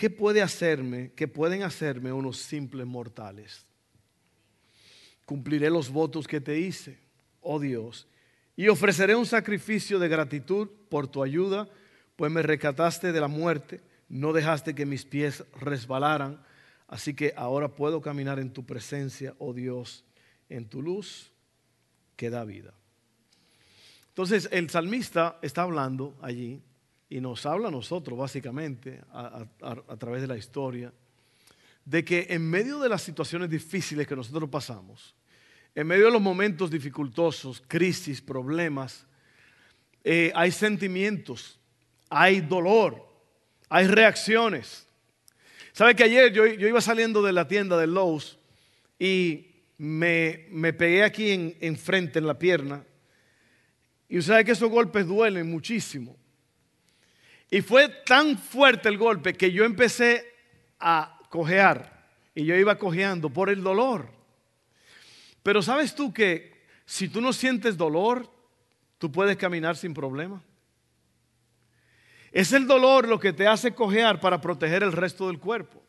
¿Qué 0.00 0.08
puede 0.08 0.40
hacerme, 0.40 1.12
qué 1.14 1.28
pueden 1.28 1.62
hacerme 1.62 2.10
unos 2.10 2.38
simples 2.38 2.86
mortales? 2.86 3.66
Cumpliré 5.26 5.68
los 5.68 5.90
votos 5.90 6.26
que 6.26 6.40
te 6.40 6.58
hice, 6.58 6.96
oh 7.42 7.60
Dios, 7.60 8.08
y 8.56 8.68
ofreceré 8.68 9.14
un 9.14 9.26
sacrificio 9.26 9.98
de 9.98 10.08
gratitud 10.08 10.70
por 10.88 11.06
tu 11.06 11.22
ayuda, 11.22 11.68
pues 12.16 12.32
me 12.32 12.40
rescataste 12.40 13.12
de 13.12 13.20
la 13.20 13.28
muerte, 13.28 13.82
no 14.08 14.32
dejaste 14.32 14.74
que 14.74 14.86
mis 14.86 15.04
pies 15.04 15.44
resbalaran 15.60 16.40
Así 16.90 17.14
que 17.14 17.32
ahora 17.36 17.68
puedo 17.68 18.00
caminar 18.00 18.40
en 18.40 18.52
tu 18.52 18.66
presencia, 18.66 19.36
oh 19.38 19.52
Dios, 19.54 20.04
en 20.48 20.68
tu 20.68 20.82
luz 20.82 21.30
que 22.16 22.30
da 22.30 22.44
vida. 22.44 22.74
Entonces 24.08 24.48
el 24.50 24.68
salmista 24.70 25.38
está 25.40 25.62
hablando 25.62 26.18
allí 26.20 26.60
y 27.10 27.20
nos 27.20 27.44
habla 27.44 27.68
a 27.68 27.72
nosotros 27.72 28.16
básicamente 28.16 29.00
a, 29.12 29.44
través 29.98 30.22
de 30.22 30.28
la 30.28 30.36
historia 30.36 30.92
de 31.84 32.04
que 32.04 32.28
en 32.30 32.48
medio 32.48 32.78
de 32.78 32.88
las 32.88 33.02
situaciones 33.02 33.50
difíciles 33.50 34.06
que 34.06 34.14
nosotros 34.14 34.48
pasamos, 34.48 35.16
en 35.74 35.88
medio 35.88 36.06
de 36.06 36.12
los 36.12 36.22
momentos 36.22 36.70
dificultosos, 36.70 37.62
crisis, 37.66 38.20
problemas, 38.20 39.06
eh, 40.04 40.30
hay 40.36 40.52
sentimientos, 40.52 41.58
hay 42.08 42.40
dolor, 42.42 43.04
hay 43.68 43.88
reacciones. 43.88 44.86
¿Sabe 45.72 45.96
que 45.96 46.04
ayer 46.04 46.32
yo, 46.32 46.46
iba 46.46 46.80
saliendo 46.80 47.22
de 47.22 47.32
la 47.32 47.48
tienda 47.48 47.76
de 47.76 47.88
Lowe's 47.88 48.38
y 49.00 49.48
me, 49.78 50.72
pegué 50.78 51.02
aquí 51.02 51.30
en, 51.30 51.56
enfrente, 51.60 52.20
en 52.20 52.26
la 52.28 52.38
pierna? 52.38 52.84
Y 54.08 54.18
usted 54.18 54.32
sabe 54.32 54.44
que 54.44 54.52
esos 54.52 54.70
golpes 54.70 55.08
duelen 55.08 55.50
muchísimo. 55.50 56.19
Y 57.50 57.62
fue 57.62 57.88
tan 57.88 58.38
fuerte 58.38 58.88
el 58.88 58.96
golpe 58.96 59.34
que 59.34 59.50
yo 59.50 59.64
empecé 59.64 60.34
a 60.78 61.18
cojear. 61.28 62.08
Y 62.34 62.44
yo 62.44 62.54
iba 62.54 62.78
cojeando 62.78 63.28
por 63.28 63.50
el 63.50 63.62
dolor. 63.62 64.08
Pero 65.42 65.60
sabes 65.60 65.94
tú 65.94 66.12
que 66.12 66.52
si 66.86 67.08
tú 67.08 67.20
no 67.20 67.32
sientes 67.32 67.76
dolor, 67.76 68.30
tú 68.98 69.10
puedes 69.10 69.36
caminar 69.36 69.76
sin 69.76 69.92
problema. 69.92 70.42
Es 72.30 72.52
el 72.52 72.68
dolor 72.68 73.08
lo 73.08 73.18
que 73.18 73.32
te 73.32 73.48
hace 73.48 73.74
cojear 73.74 74.20
para 74.20 74.40
proteger 74.40 74.84
el 74.84 74.92
resto 74.92 75.26
del 75.26 75.40
cuerpo. 75.40 75.82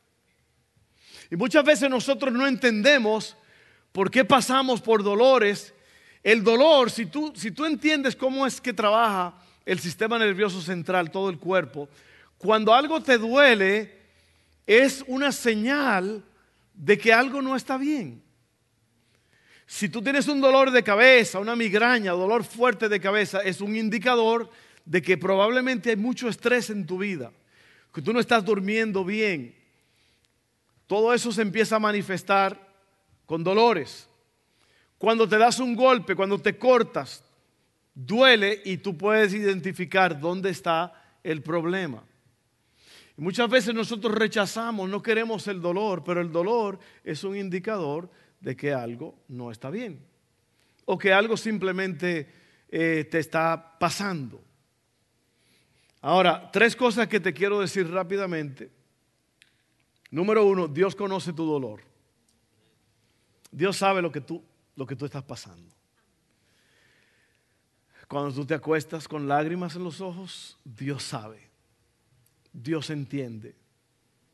Y 1.29 1.35
muchas 1.35 1.63
veces 1.63 1.89
nosotros 1.89 2.33
no 2.33 2.47
entendemos 2.47 3.37
por 3.91 4.09
qué 4.09 4.25
pasamos 4.25 4.81
por 4.81 5.03
dolores. 5.03 5.73
El 6.23 6.43
dolor, 6.43 6.89
si 6.89 7.05
tú, 7.05 7.31
si 7.35 7.51
tú 7.51 7.65
entiendes 7.65 8.15
cómo 8.15 8.47
es 8.47 8.59
que 8.59 8.73
trabaja 8.73 9.35
el 9.71 9.79
sistema 9.79 10.19
nervioso 10.19 10.61
central, 10.61 11.11
todo 11.11 11.29
el 11.29 11.37
cuerpo, 11.37 11.87
cuando 12.37 12.73
algo 12.73 13.01
te 13.01 13.17
duele, 13.17 13.99
es 14.67 15.01
una 15.07 15.31
señal 15.31 16.25
de 16.73 16.97
que 16.97 17.13
algo 17.13 17.41
no 17.41 17.55
está 17.55 17.77
bien. 17.77 18.21
Si 19.65 19.87
tú 19.87 20.01
tienes 20.01 20.27
un 20.27 20.41
dolor 20.41 20.71
de 20.71 20.83
cabeza, 20.83 21.39
una 21.39 21.55
migraña, 21.55 22.11
dolor 22.11 22.43
fuerte 22.43 22.89
de 22.89 22.99
cabeza, 22.99 23.39
es 23.43 23.61
un 23.61 23.73
indicador 23.73 24.49
de 24.83 25.01
que 25.01 25.17
probablemente 25.17 25.91
hay 25.91 25.95
mucho 25.95 26.27
estrés 26.27 26.69
en 26.69 26.85
tu 26.85 26.97
vida, 26.97 27.31
que 27.93 28.01
tú 28.01 28.11
no 28.11 28.19
estás 28.19 28.43
durmiendo 28.43 29.05
bien. 29.05 29.55
Todo 30.85 31.13
eso 31.13 31.31
se 31.31 31.43
empieza 31.43 31.77
a 31.77 31.79
manifestar 31.79 32.59
con 33.25 33.41
dolores. 33.41 34.09
Cuando 34.97 35.29
te 35.29 35.37
das 35.37 35.59
un 35.59 35.77
golpe, 35.77 36.13
cuando 36.13 36.37
te 36.39 36.57
cortas, 36.57 37.23
duele 37.93 38.61
y 38.65 38.77
tú 38.77 38.97
puedes 38.97 39.33
identificar 39.33 40.19
dónde 40.19 40.49
está 40.49 40.93
el 41.23 41.41
problema. 41.41 42.03
muchas 43.17 43.49
veces 43.49 43.75
nosotros 43.75 44.15
rechazamos, 44.15 44.89
no 44.89 45.01
queremos 45.01 45.47
el 45.47 45.61
dolor, 45.61 46.03
pero 46.03 46.21
el 46.21 46.31
dolor 46.31 46.79
es 47.03 47.23
un 47.23 47.35
indicador 47.35 48.09
de 48.39 48.55
que 48.55 48.73
algo 48.73 49.19
no 49.27 49.51
está 49.51 49.69
bien 49.69 50.11
o 50.85 50.97
que 50.97 51.13
algo 51.13 51.37
simplemente 51.37 52.27
eh, 52.69 53.07
te 53.09 53.19
está 53.19 53.77
pasando. 53.79 54.43
Ahora, 56.01 56.49
tres 56.51 56.75
cosas 56.75 57.07
que 57.07 57.19
te 57.19 57.33
quiero 57.33 57.59
decir 57.59 57.89
rápidamente. 57.89 58.71
Número 60.09 60.45
uno, 60.45 60.67
Dios 60.67 60.95
conoce 60.95 61.31
tu 61.31 61.45
dolor. 61.45 61.81
Dios 63.51 63.77
sabe 63.77 64.01
lo 64.01 64.11
que 64.11 64.21
tú, 64.21 64.43
lo 64.75 64.85
que 64.87 64.95
tú 64.95 65.05
estás 65.05 65.23
pasando. 65.23 65.73
Cuando 68.11 68.33
tú 68.33 68.45
te 68.45 68.53
acuestas 68.53 69.07
con 69.07 69.29
lágrimas 69.29 69.77
en 69.77 69.85
los 69.85 70.01
ojos, 70.01 70.57
Dios 70.65 71.01
sabe. 71.01 71.49
Dios 72.51 72.89
entiende. 72.89 73.55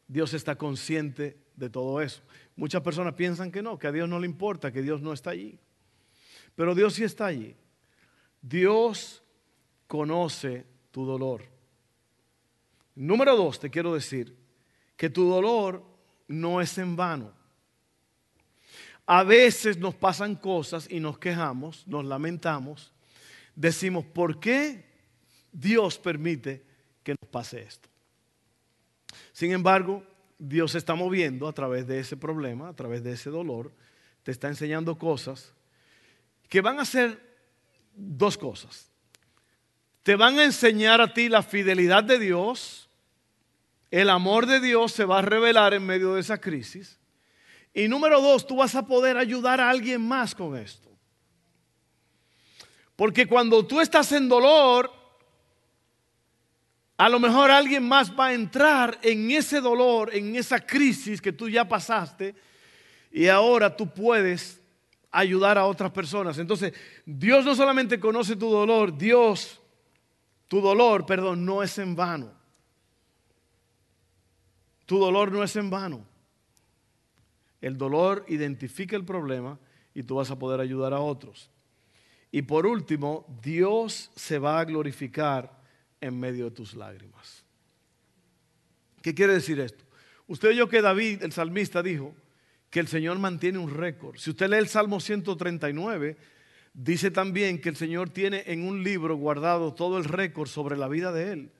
Dios 0.07 0.33
está 0.33 0.55
consciente 0.55 1.37
de 1.55 1.69
todo 1.69 2.01
eso. 2.01 2.23
Muchas 2.55 2.81
personas 2.81 3.13
piensan 3.13 3.51
que 3.51 3.61
no, 3.61 3.77
que 3.77 3.85
a 3.85 3.91
Dios 3.91 4.09
no 4.09 4.19
le 4.19 4.25
importa, 4.25 4.71
que 4.71 4.81
Dios 4.81 4.99
no 5.03 5.13
está 5.13 5.29
allí. 5.29 5.59
Pero 6.55 6.73
Dios 6.73 6.95
sí 6.95 7.03
está 7.03 7.27
allí. 7.27 7.55
Dios 8.41 9.21
conoce 9.85 10.65
tu 10.89 11.05
dolor. 11.05 11.43
Número 12.95 13.37
dos, 13.37 13.59
te 13.59 13.69
quiero 13.69 13.93
decir 13.93 14.35
que 14.95 15.11
tu 15.11 15.29
dolor 15.29 15.83
no 16.27 16.61
es 16.61 16.75
en 16.79 16.95
vano. 16.95 17.31
A 19.05 19.21
veces 19.21 19.77
nos 19.77 19.93
pasan 19.93 20.33
cosas 20.33 20.87
y 20.89 20.99
nos 20.99 21.19
quejamos, 21.19 21.85
nos 21.85 22.03
lamentamos, 22.05 22.91
decimos, 23.57 24.05
¿por 24.05 24.39
qué 24.39 24.85
Dios 25.51 25.97
permite 25.97 26.63
que 27.03 27.15
nos 27.19 27.29
pase 27.29 27.63
esto? 27.63 27.89
Sin 29.33 29.51
embargo, 29.51 30.01
Dios 30.39 30.71
se 30.71 30.77
está 30.77 30.95
moviendo 30.95 31.49
a 31.49 31.53
través 31.53 31.85
de 31.85 31.99
ese 31.99 32.15
problema, 32.15 32.69
a 32.69 32.73
través 32.73 33.03
de 33.03 33.11
ese 33.11 33.29
dolor, 33.29 33.73
te 34.23 34.31
está 34.31 34.47
enseñando 34.47 34.97
cosas 34.97 35.53
que 36.47 36.61
van 36.61 36.79
a 36.79 36.85
ser 36.85 37.19
dos 37.93 38.37
cosas. 38.37 38.89
Te 40.03 40.15
van 40.15 40.39
a 40.39 40.45
enseñar 40.45 41.01
a 41.01 41.13
ti 41.13 41.27
la 41.27 41.43
fidelidad 41.43 42.05
de 42.05 42.17
Dios 42.17 42.87
el 43.91 44.09
amor 44.09 44.45
de 44.45 44.59
Dios 44.59 44.91
se 44.91 45.05
va 45.05 45.19
a 45.19 45.21
revelar 45.21 45.73
en 45.73 45.85
medio 45.85 46.13
de 46.13 46.21
esa 46.21 46.39
crisis. 46.39 46.99
Y 47.73 47.87
número 47.87 48.21
dos, 48.21 48.45
tú 48.45 48.57
vas 48.57 48.75
a 48.75 48.85
poder 48.85 49.17
ayudar 49.17 49.61
a 49.61 49.69
alguien 49.69 50.05
más 50.05 50.35
con 50.35 50.57
esto. 50.57 50.86
Porque 52.97 53.27
cuando 53.27 53.65
tú 53.65 53.79
estás 53.79 54.11
en 54.11 54.27
dolor, 54.27 54.91
a 56.97 57.07
lo 57.07 57.19
mejor 57.19 57.51
alguien 57.51 57.87
más 57.87 58.11
va 58.11 58.25
a 58.25 58.33
entrar 58.33 58.97
en 59.03 59.29
ese 59.29 59.61
dolor, 59.61 60.13
en 60.13 60.35
esa 60.35 60.59
crisis 60.59 61.21
que 61.21 61.31
tú 61.31 61.47
ya 61.47 61.69
pasaste, 61.69 62.35
y 63.11 63.27
ahora 63.27 63.77
tú 63.77 63.87
puedes 63.93 64.59
ayudar 65.11 65.59
a 65.59 65.67
otras 65.67 65.91
personas. 65.91 66.39
Entonces, 66.39 66.73
Dios 67.05 67.45
no 67.45 67.55
solamente 67.55 67.99
conoce 67.99 68.35
tu 68.35 68.49
dolor, 68.49 68.97
Dios, 68.97 69.61
tu 70.47 70.59
dolor, 70.59 71.05
perdón, 71.05 71.45
no 71.45 71.61
es 71.61 71.77
en 71.77 71.95
vano. 71.95 72.31
Tu 74.87 74.97
dolor 74.97 75.31
no 75.31 75.43
es 75.43 75.55
en 75.55 75.69
vano. 75.69 76.03
El 77.61 77.77
dolor 77.77 78.25
identifica 78.27 78.95
el 78.95 79.05
problema 79.05 79.59
y 79.93 80.01
tú 80.01 80.15
vas 80.15 80.31
a 80.31 80.39
poder 80.39 80.61
ayudar 80.61 80.95
a 80.95 80.99
otros. 80.99 81.51
Y 82.31 82.41
por 82.41 82.65
último, 82.65 83.25
Dios 83.41 84.11
se 84.15 84.39
va 84.39 84.59
a 84.59 84.65
glorificar 84.65 85.61
en 86.01 86.19
medio 86.19 86.45
de 86.45 86.51
tus 86.51 86.73
lágrimas. 86.73 87.43
¿Qué 89.01 89.13
quiere 89.15 89.33
decir 89.33 89.59
esto? 89.59 89.85
Usted 90.27 90.49
oyó 90.49 90.67
que 90.67 90.81
David, 90.81 91.23
el 91.23 91.31
salmista, 91.31 91.81
dijo 91.81 92.13
que 92.69 92.79
el 92.79 92.87
Señor 92.87 93.17
mantiene 93.17 93.57
un 93.57 93.73
récord. 93.73 94.17
Si 94.17 94.29
usted 94.29 94.49
lee 94.49 94.57
el 94.57 94.67
Salmo 94.67 94.99
139, 94.99 96.17
dice 96.73 97.11
también 97.11 97.61
que 97.61 97.69
el 97.69 97.77
Señor 97.77 98.09
tiene 98.09 98.43
en 98.47 98.67
un 98.67 98.83
libro 98.83 99.15
guardado 99.15 99.73
todo 99.73 99.97
el 99.97 100.03
récord 100.03 100.49
sobre 100.49 100.75
la 100.75 100.87
vida 100.87 101.11
de 101.11 101.31
él 101.31 101.51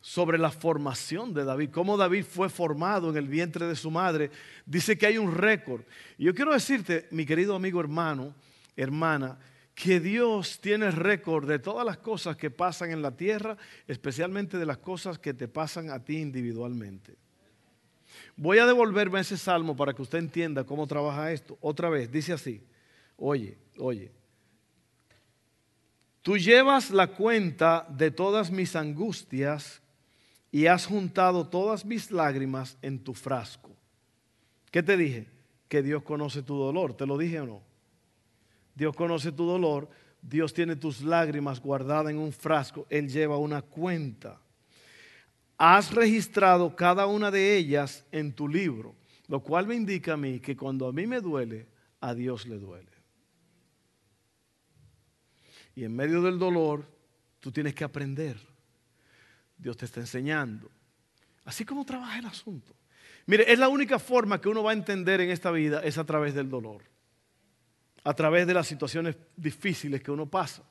sobre 0.00 0.38
la 0.38 0.50
formación 0.50 1.34
de 1.34 1.44
David, 1.44 1.70
cómo 1.70 1.96
David 1.96 2.24
fue 2.24 2.48
formado 2.48 3.10
en 3.10 3.16
el 3.16 3.28
vientre 3.28 3.66
de 3.66 3.76
su 3.76 3.90
madre. 3.90 4.30
Dice 4.64 4.96
que 4.96 5.06
hay 5.06 5.18
un 5.18 5.34
récord. 5.34 5.82
Y 6.16 6.24
yo 6.24 6.34
quiero 6.34 6.52
decirte, 6.52 7.08
mi 7.10 7.26
querido 7.26 7.54
amigo 7.54 7.80
hermano, 7.80 8.34
hermana, 8.76 9.38
que 9.78 10.00
Dios 10.00 10.58
tiene 10.60 10.90
récord 10.90 11.48
de 11.48 11.60
todas 11.60 11.86
las 11.86 11.98
cosas 11.98 12.36
que 12.36 12.50
pasan 12.50 12.90
en 12.90 13.00
la 13.00 13.16
tierra, 13.16 13.56
especialmente 13.86 14.58
de 14.58 14.66
las 14.66 14.78
cosas 14.78 15.20
que 15.20 15.32
te 15.32 15.46
pasan 15.46 15.90
a 15.90 16.02
ti 16.02 16.18
individualmente. 16.18 17.14
Voy 18.36 18.58
a 18.58 18.66
devolverme 18.66 19.20
ese 19.20 19.36
salmo 19.36 19.76
para 19.76 19.94
que 19.94 20.02
usted 20.02 20.18
entienda 20.18 20.64
cómo 20.64 20.88
trabaja 20.88 21.30
esto. 21.30 21.56
Otra 21.60 21.88
vez, 21.90 22.10
dice 22.10 22.32
así, 22.32 22.60
oye, 23.16 23.56
oye, 23.78 24.10
tú 26.22 26.36
llevas 26.36 26.90
la 26.90 27.06
cuenta 27.06 27.86
de 27.88 28.10
todas 28.10 28.50
mis 28.50 28.74
angustias 28.74 29.80
y 30.50 30.66
has 30.66 30.86
juntado 30.86 31.46
todas 31.46 31.84
mis 31.84 32.10
lágrimas 32.10 32.76
en 32.82 32.98
tu 32.98 33.14
frasco. 33.14 33.70
¿Qué 34.72 34.82
te 34.82 34.96
dije? 34.96 35.28
Que 35.68 35.82
Dios 35.84 36.02
conoce 36.02 36.42
tu 36.42 36.56
dolor. 36.56 36.94
¿Te 36.94 37.06
lo 37.06 37.16
dije 37.16 37.38
o 37.38 37.46
no? 37.46 37.67
Dios 38.78 38.94
conoce 38.94 39.32
tu 39.32 39.44
dolor, 39.44 39.88
Dios 40.22 40.54
tiene 40.54 40.76
tus 40.76 41.00
lágrimas 41.00 41.60
guardadas 41.60 42.12
en 42.12 42.18
un 42.18 42.32
frasco, 42.32 42.86
Él 42.88 43.08
lleva 43.08 43.36
una 43.36 43.60
cuenta. 43.60 44.40
Has 45.56 45.92
registrado 45.92 46.76
cada 46.76 47.06
una 47.06 47.32
de 47.32 47.56
ellas 47.56 48.04
en 48.12 48.32
tu 48.32 48.46
libro, 48.46 48.94
lo 49.26 49.40
cual 49.40 49.66
me 49.66 49.74
indica 49.74 50.12
a 50.12 50.16
mí 50.16 50.38
que 50.38 50.56
cuando 50.56 50.86
a 50.86 50.92
mí 50.92 51.08
me 51.08 51.20
duele, 51.20 51.66
a 52.00 52.14
Dios 52.14 52.46
le 52.46 52.56
duele. 52.56 52.92
Y 55.74 55.82
en 55.82 55.96
medio 55.96 56.22
del 56.22 56.38
dolor, 56.38 56.88
tú 57.40 57.50
tienes 57.50 57.74
que 57.74 57.82
aprender. 57.82 58.38
Dios 59.56 59.76
te 59.76 59.86
está 59.86 59.98
enseñando. 59.98 60.70
Así 61.44 61.64
como 61.64 61.84
trabaja 61.84 62.20
el 62.20 62.26
asunto. 62.26 62.76
Mire, 63.26 63.52
es 63.52 63.58
la 63.58 63.68
única 63.68 63.98
forma 63.98 64.40
que 64.40 64.48
uno 64.48 64.62
va 64.62 64.70
a 64.70 64.74
entender 64.74 65.20
en 65.20 65.30
esta 65.30 65.50
vida, 65.50 65.80
es 65.82 65.98
a 65.98 66.04
través 66.04 66.32
del 66.32 66.48
dolor 66.48 66.84
a 68.08 68.14
través 68.14 68.46
de 68.46 68.54
las 68.54 68.66
situaciones 68.66 69.16
difíciles 69.36 70.02
que 70.02 70.10
uno 70.10 70.24
pasa. 70.24 70.62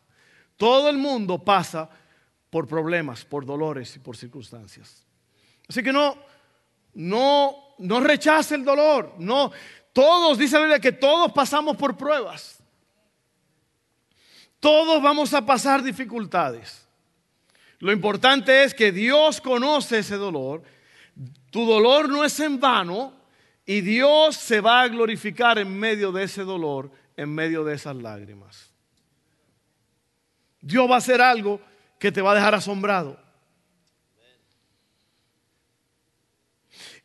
Todo 0.55 0.89
el 0.89 0.97
mundo 0.97 1.37
pasa 1.37 1.87
por 2.49 2.67
problemas, 2.67 3.25
por 3.25 3.45
dolores 3.45 3.95
y 3.95 3.99
por 3.99 4.17
circunstancias. 4.17 5.05
Así 5.69 5.83
que 5.83 5.93
no, 5.93 6.17
no, 6.95 7.75
no 7.77 7.99
rechace 7.99 8.55
el 8.55 8.65
dolor. 8.65 9.13
No, 9.19 9.51
todos, 9.93 10.39
dice 10.39 10.55
la 10.55 10.61
Biblia, 10.61 10.79
que 10.79 10.93
todos 10.93 11.31
pasamos 11.31 11.77
por 11.77 11.95
pruebas. 11.95 12.57
Todos 14.59 14.99
vamos 14.99 15.31
a 15.35 15.45
pasar 15.45 15.83
dificultades. 15.83 16.87
Lo 17.77 17.91
importante 17.91 18.63
es 18.63 18.73
que 18.73 18.91
Dios 18.91 19.39
conoce 19.41 19.99
ese 19.99 20.15
dolor. 20.15 20.63
Tu 21.51 21.63
dolor 21.67 22.09
no 22.09 22.23
es 22.23 22.39
en 22.39 22.59
vano 22.59 23.13
y 23.63 23.81
Dios 23.81 24.37
se 24.37 24.59
va 24.59 24.81
a 24.81 24.87
glorificar 24.87 25.59
en 25.59 25.77
medio 25.77 26.11
de 26.11 26.23
ese 26.23 26.41
dolor 26.41 26.89
en 27.17 27.33
medio 27.33 27.63
de 27.65 27.75
esas 27.75 27.95
lágrimas. 27.95 28.71
Dios 30.61 30.89
va 30.89 30.95
a 30.95 30.99
hacer 30.99 31.19
algo 31.19 31.59
que 31.99 32.11
te 32.11 32.21
va 32.21 32.31
a 32.31 32.35
dejar 32.35 32.55
asombrado. 32.55 33.19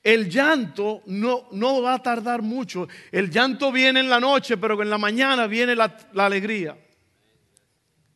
El 0.03 0.29
llanto 0.29 1.03
no, 1.07 1.49
no, 1.53 1.81
va 1.81 1.95
a 1.95 2.03
tardar 2.03 2.43
mucho. 2.43 2.89
El 3.11 3.31
llanto 3.31 3.71
viene 3.71 4.01
en 4.01 4.11
la 4.11 4.21
noche, 4.21 4.57
pero 4.57 4.81
en 4.83 4.91
la 4.91 4.99
mañana 4.99 5.47
viene 5.47 5.77
la, 5.77 5.97
la 6.13 6.27
alegría. 6.27 6.77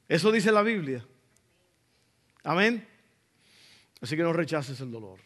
Eso 0.08 0.32
dice 0.32 0.50
la 0.50 0.62
Biblia. 0.62 1.06
Amén. 2.42 2.86
Así 4.00 4.16
que 4.16 4.22
no 4.22 4.32
rechaces 4.32 4.80
el 4.80 4.90
dolor. 4.90 5.20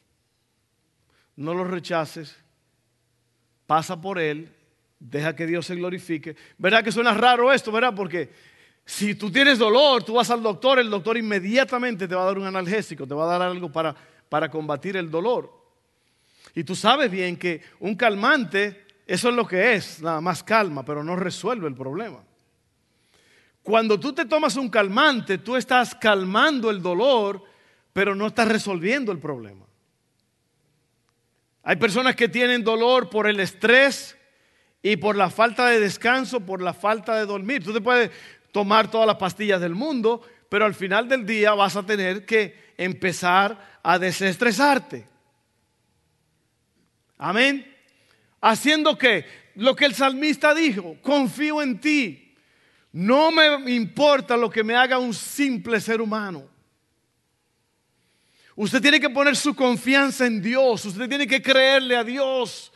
No 1.37 1.55
lo 1.55 1.65
rechaces. 1.65 2.37
Pasa 3.67 4.01
por 4.01 4.19
él 4.19 4.55
Deja 5.01 5.35
que 5.35 5.47
Dios 5.47 5.67
se 5.67 5.75
glorifique. 5.75 6.37
¿Verdad 6.59 6.85
que 6.85 6.93
suena 6.93 7.15
raro 7.15 7.53
esto, 7.53 7.73
verdad? 7.73 7.95
Porque 7.97 8.31
si 8.85 9.15
tú 9.15 9.33
tienes 9.33 9.59
dolor, 9.59 10.05
tú 10.05 10.15
vas 10.15 10.31
al 10.31 10.43
doctor, 10.43 10.79
el 10.79 10.91
doctor 10.91 11.17
inmediatamente 11.17 12.07
te 12.07 12.15
va 12.15 12.23
a 12.23 12.27
dar 12.27 12.39
un 12.39 12.47
analgésico, 12.47 13.07
te 13.07 13.15
va 13.15 13.25
a 13.25 13.39
dar 13.39 13.43
algo 13.43 13.73
para, 13.73 13.97
para 14.29 14.51
combatir 14.51 14.97
el 14.97 15.11
dolor. 15.11 15.51
Y 16.55 16.65
tú 16.65 16.75
sabes 16.75 17.11
bien 17.11 17.37
que 17.37 17.63
un 17.81 17.95
calmante, 17.95 18.85
eso 19.07 19.31
es 19.31 19.35
lo 19.35 19.47
que 19.47 19.75
es, 19.75 20.03
nada 20.03 20.21
más 20.21 20.43
calma, 20.43 20.85
pero 20.85 21.03
no 21.03 21.17
resuelve 21.17 21.67
el 21.67 21.75
problema. 21.75 22.23
Cuando 23.63 23.99
tú 23.99 24.13
te 24.13 24.27
tomas 24.27 24.57
un 24.57 24.69
calmante, 24.69 25.39
tú 25.39 25.57
estás 25.57 25.95
calmando 25.95 26.71
el 26.71 26.83
dolor, 26.83 27.43
pero 27.93 28.15
no 28.15 28.27
estás 28.27 28.49
resolviendo 28.49 29.13
el 29.13 29.19
problema. 29.19 29.65
Hay 31.63 31.77
personas 31.77 32.17
que 32.17 32.29
tienen 32.29 32.65
dolor 32.65 33.11
por 33.11 33.27
el 33.27 33.39
estrés, 33.39 34.17
y 34.83 34.97
por 34.97 35.17
la 35.17 35.31
falta 35.31 35.67
de 35.67 35.81
descanso, 35.81 36.41
por 36.41 36.63
la 36.63 36.73
falta 36.73 37.17
de 37.17 37.27
dormir. 37.27 37.63
Tú 37.63 37.73
te 37.73 37.81
puedes 37.81 38.11
tomar 38.53 38.91
todas 38.91 39.07
las 39.07 39.17
pastillas 39.17 39.61
del 39.61 39.75
mundo, 39.75 40.23
pero 40.49 40.65
al 40.65 40.75
final 40.75 41.09
del 41.09 41.27
día 41.27 41.53
vas 41.55 41.77
a 41.77 41.85
tener 41.85 42.25
que 42.25 42.73
empezar 42.77 43.79
a 43.83 43.99
desestresarte. 43.99 45.07
Amén. 47.19 47.67
Haciendo 48.41 48.97
que 48.97 49.27
lo 49.57 49.77
que 49.77 49.85
el 49.85 49.95
salmista 49.95 50.55
dijo, 50.55 50.97
confío 51.03 51.61
en 51.61 51.79
ti. 51.79 52.35
No 52.93 53.31
me 53.31 53.71
importa 53.73 54.37
lo 54.37 54.51
que 54.51 54.65
me 54.65 54.75
haga 54.75 54.99
un 54.99 55.15
simple 55.15 55.81
ser 55.81 56.01
humano. 56.01 56.49
Usted 58.57 58.83
tiene 58.83 59.01
que 59.01 59.11
poner 59.11 59.37
su 59.37 59.55
confianza 59.55 60.27
en 60.27 60.43
Dios. 60.43 60.85
Usted 60.85 61.09
tiene 61.09 61.27
que 61.27 61.41
creerle 61.41 61.97
a 61.97 62.05
Dios. 62.05 62.70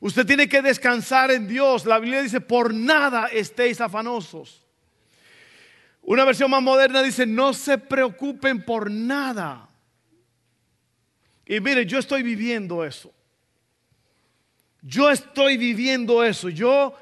Usted 0.00 0.26
tiene 0.26 0.48
que 0.48 0.62
descansar 0.62 1.30
en 1.30 1.48
Dios. 1.48 1.86
La 1.86 1.98
Biblia 1.98 2.22
dice, 2.22 2.40
por 2.40 2.74
nada 2.74 3.26
estéis 3.28 3.80
afanosos. 3.80 4.64
Una 6.02 6.24
versión 6.24 6.50
más 6.50 6.62
moderna 6.62 7.02
dice, 7.02 7.26
no 7.26 7.52
se 7.52 7.78
preocupen 7.78 8.64
por 8.64 8.90
nada. 8.90 9.68
Y 11.46 11.60
mire, 11.60 11.86
yo 11.86 11.98
estoy 11.98 12.22
viviendo 12.22 12.84
eso. 12.84 13.12
Yo 14.82 15.10
estoy 15.10 15.56
viviendo 15.56 16.22
eso. 16.22 16.48
Yo, 16.48 16.94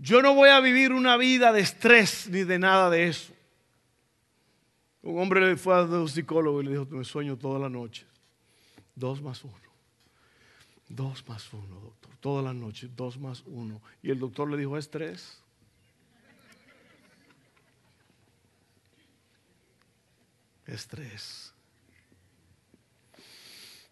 yo 0.00 0.22
no 0.22 0.34
voy 0.34 0.50
a 0.50 0.60
vivir 0.60 0.92
una 0.92 1.16
vida 1.16 1.52
de 1.52 1.60
estrés 1.60 2.28
ni 2.28 2.44
de 2.44 2.58
nada 2.58 2.90
de 2.90 3.08
eso. 3.08 3.32
Un 5.02 5.20
hombre 5.20 5.56
fue 5.56 5.74
a 5.74 5.82
un 5.82 6.08
psicólogo 6.08 6.60
y 6.62 6.64
le 6.64 6.70
dijo, 6.70 6.86
me 6.90 7.04
sueño 7.04 7.36
toda 7.36 7.58
la 7.58 7.68
noche. 7.68 8.06
Dos 8.94 9.20
más 9.20 9.42
uno. 9.42 9.63
Dos 10.88 11.26
más 11.28 11.52
uno, 11.52 11.80
doctor. 11.80 12.16
Toda 12.20 12.42
la 12.42 12.52
noche, 12.52 12.88
dos 12.94 13.18
más 13.18 13.42
uno. 13.46 13.80
Y 14.02 14.10
el 14.10 14.18
doctor 14.18 14.50
le 14.50 14.56
dijo, 14.56 14.76
es 14.76 14.90
tres. 14.90 15.40
Es 20.66 20.86
tres. 20.86 21.52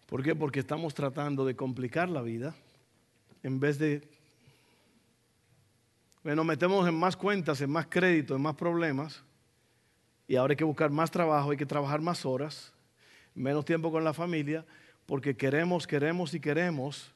¿Por 0.07 0.23
qué? 0.23 0.35
Porque 0.35 0.59
estamos 0.59 0.93
tratando 0.93 1.45
de 1.45 1.55
complicar 1.55 2.09
la 2.09 2.21
vida 2.21 2.55
en 3.41 3.59
vez 3.59 3.77
de... 3.79 4.07
Bueno, 6.23 6.43
metemos 6.43 6.87
en 6.87 6.95
más 6.95 7.17
cuentas, 7.17 7.59
en 7.61 7.69
más 7.69 7.87
crédito, 7.87 8.35
en 8.35 8.41
más 8.41 8.55
problemas. 8.55 9.23
Y 10.27 10.35
ahora 10.35 10.53
hay 10.53 10.57
que 10.57 10.63
buscar 10.63 10.89
más 10.89 11.11
trabajo, 11.11 11.51
hay 11.51 11.57
que 11.57 11.65
trabajar 11.65 11.99
más 11.99 12.25
horas, 12.25 12.71
menos 13.35 13.65
tiempo 13.65 13.91
con 13.91 14.03
la 14.03 14.13
familia 14.13 14.65
porque 15.05 15.35
queremos, 15.35 15.85
queremos 15.85 16.33
y 16.33 16.39
queremos. 16.39 17.11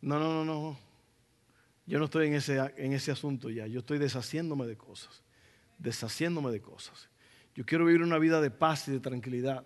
No, 0.00 0.18
no, 0.18 0.32
no, 0.32 0.44
no. 0.44 0.78
Yo 1.86 1.98
no 1.98 2.04
estoy 2.06 2.28
en 2.28 2.34
ese, 2.34 2.58
en 2.76 2.92
ese 2.92 3.10
asunto 3.10 3.50
ya. 3.50 3.66
Yo 3.66 3.80
estoy 3.80 3.98
deshaciéndome 3.98 4.66
de 4.66 4.76
cosas. 4.76 5.22
Deshaciéndome 5.78 6.50
de 6.50 6.60
cosas. 6.60 7.08
Yo 7.54 7.64
quiero 7.64 7.84
vivir 7.84 8.02
una 8.02 8.18
vida 8.18 8.40
de 8.40 8.50
paz 8.50 8.88
y 8.88 8.92
de 8.92 9.00
tranquilidad. 9.00 9.64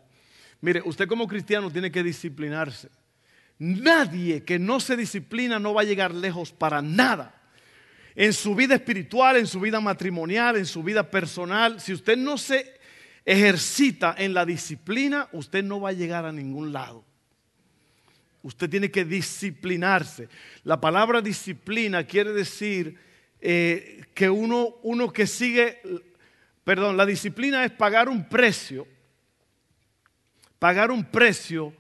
Mire, 0.61 0.83
usted 0.85 1.07
como 1.07 1.27
cristiano 1.27 1.71
tiene 1.71 1.91
que 1.91 2.03
disciplinarse. 2.03 2.89
Nadie 3.59 4.43
que 4.43 4.59
no 4.59 4.81
se 4.81 4.97
disciplina 4.97 5.59
no 5.59 5.75
va 5.75 5.83
a 5.83 5.85
llegar 5.85 6.15
lejos 6.15 6.53
para 6.53 6.83
nada. 6.83 7.43
En 8.15 8.33
su 8.33 8.55
vida 8.55 8.75
espiritual, 8.75 9.37
en 9.37 9.47
su 9.47 9.61
vida 9.61 9.81
matrimonial, 9.81 10.57
en 10.57 10.67
su 10.67 10.83
vida 10.83 11.11
personal, 11.11 11.81
si 11.81 11.93
usted 11.93 12.17
no 12.17 12.39
se 12.39 12.79
ejercita 13.25 14.15
en 14.17 14.35
la 14.35 14.45
disciplina, 14.45 15.29
usted 15.33 15.65
no 15.65 15.81
va 15.81 15.91
a 15.91 15.93
llegar 15.93 16.25
a 16.25 16.33
ningún 16.33 16.73
lado. 16.73 17.05
Usted 18.45 18.69
tiene 18.69 18.91
que 18.91 19.07
disciplinarse. 19.07 20.29
La 20.65 20.79
palabra 20.79 21.23
disciplina 21.23 22.05
quiere 22.05 22.31
decir 22.35 22.95
eh, 23.41 24.05
que 24.13 24.29
uno, 24.29 24.77
uno 24.83 25.11
que 25.11 25.27
sigue, 25.27 25.81
perdón, 26.63 26.99
la 26.99 27.07
disciplina 27.07 27.65
es 27.65 27.73
pagar 27.73 28.07
un 28.11 28.29
precio, 28.29 28.87
pagar 30.59 30.91
un 30.91 31.07
precio 31.07 31.75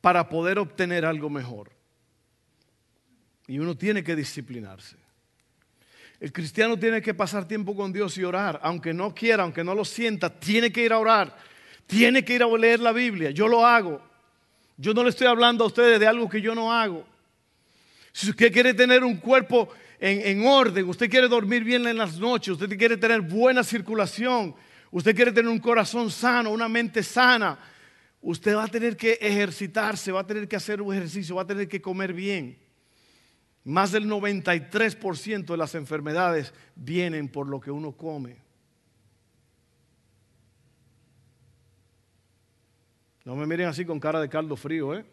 para 0.00 0.28
poder 0.28 0.58
obtener 0.58 1.04
algo 1.04 1.30
mejor. 1.30 1.70
Y 3.46 3.60
uno 3.60 3.76
tiene 3.76 4.02
que 4.02 4.16
disciplinarse. 4.16 4.96
El 6.18 6.32
cristiano 6.32 6.76
tiene 6.76 7.00
que 7.00 7.14
pasar 7.14 7.46
tiempo 7.46 7.76
con 7.76 7.92
Dios 7.92 8.18
y 8.18 8.24
orar, 8.24 8.58
aunque 8.64 8.92
no 8.92 9.14
quiera, 9.14 9.44
aunque 9.44 9.62
no 9.62 9.76
lo 9.76 9.84
sienta, 9.84 10.28
tiene 10.28 10.72
que 10.72 10.84
ir 10.84 10.92
a 10.92 10.98
orar, 10.98 11.36
tiene 11.86 12.24
que 12.24 12.34
ir 12.34 12.42
a 12.42 12.48
leer 12.48 12.80
la 12.80 12.90
Biblia. 12.90 13.30
Yo 13.30 13.46
lo 13.46 13.64
hago. 13.64 14.09
Yo 14.80 14.94
no 14.94 15.04
le 15.04 15.10
estoy 15.10 15.26
hablando 15.26 15.62
a 15.62 15.66
ustedes 15.66 16.00
de 16.00 16.06
algo 16.06 16.26
que 16.26 16.40
yo 16.40 16.54
no 16.54 16.72
hago. 16.72 17.04
Si 18.12 18.30
usted 18.30 18.50
quiere 18.50 18.72
tener 18.72 19.04
un 19.04 19.18
cuerpo 19.18 19.68
en, 19.98 20.46
orden, 20.46 20.88
usted 20.88 21.10
quiere 21.10 21.28
dormir 21.28 21.62
bien 21.62 21.86
en 21.86 21.98
las 21.98 22.18
noches, 22.18 22.54
usted 22.54 22.78
quiere 22.78 22.96
tener 22.96 23.20
buena 23.20 23.62
circulación, 23.62 24.54
usted 24.90 25.14
quiere 25.14 25.32
tener 25.32 25.50
un 25.50 25.58
corazón 25.58 26.10
sano, 26.10 26.50
una 26.50 26.66
mente 26.66 27.02
sana, 27.02 27.58
usted 28.22 28.56
va 28.56 28.64
a 28.64 28.68
tener 28.68 28.96
que 28.96 29.18
ejercitarse, 29.20 30.12
va 30.12 30.20
a 30.20 30.26
tener 30.26 30.48
que 30.48 30.56
hacer 30.56 30.80
un 30.80 30.94
ejercicio, 30.94 31.36
va 31.36 31.42
a 31.42 31.46
tener 31.46 31.68
que 31.68 31.82
comer 31.82 32.14
bien. 32.14 32.58
Más 33.64 33.92
del 33.92 34.06
93% 34.08 35.44
de 35.44 35.56
las 35.58 35.74
enfermedades 35.74 36.54
vienen 36.74 37.28
por 37.28 37.46
lo 37.46 37.60
que 37.60 37.70
uno 37.70 37.92
come. 37.92 38.38
No 43.24 43.36
me 43.36 43.46
miren 43.46 43.68
así 43.68 43.84
con 43.84 44.00
cara 44.00 44.20
de 44.20 44.28
caldo 44.28 44.56
frío, 44.56 44.94
¿eh? 44.94 45.04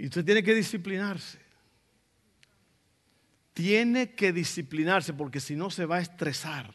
Y 0.00 0.06
usted 0.06 0.24
tiene 0.24 0.42
que 0.42 0.54
disciplinarse. 0.54 1.38
Tiene 3.52 4.14
que 4.14 4.32
disciplinarse 4.32 5.12
porque 5.12 5.40
si 5.40 5.54
no 5.54 5.70
se 5.70 5.84
va 5.84 5.96
a 5.96 6.00
estresar 6.00 6.72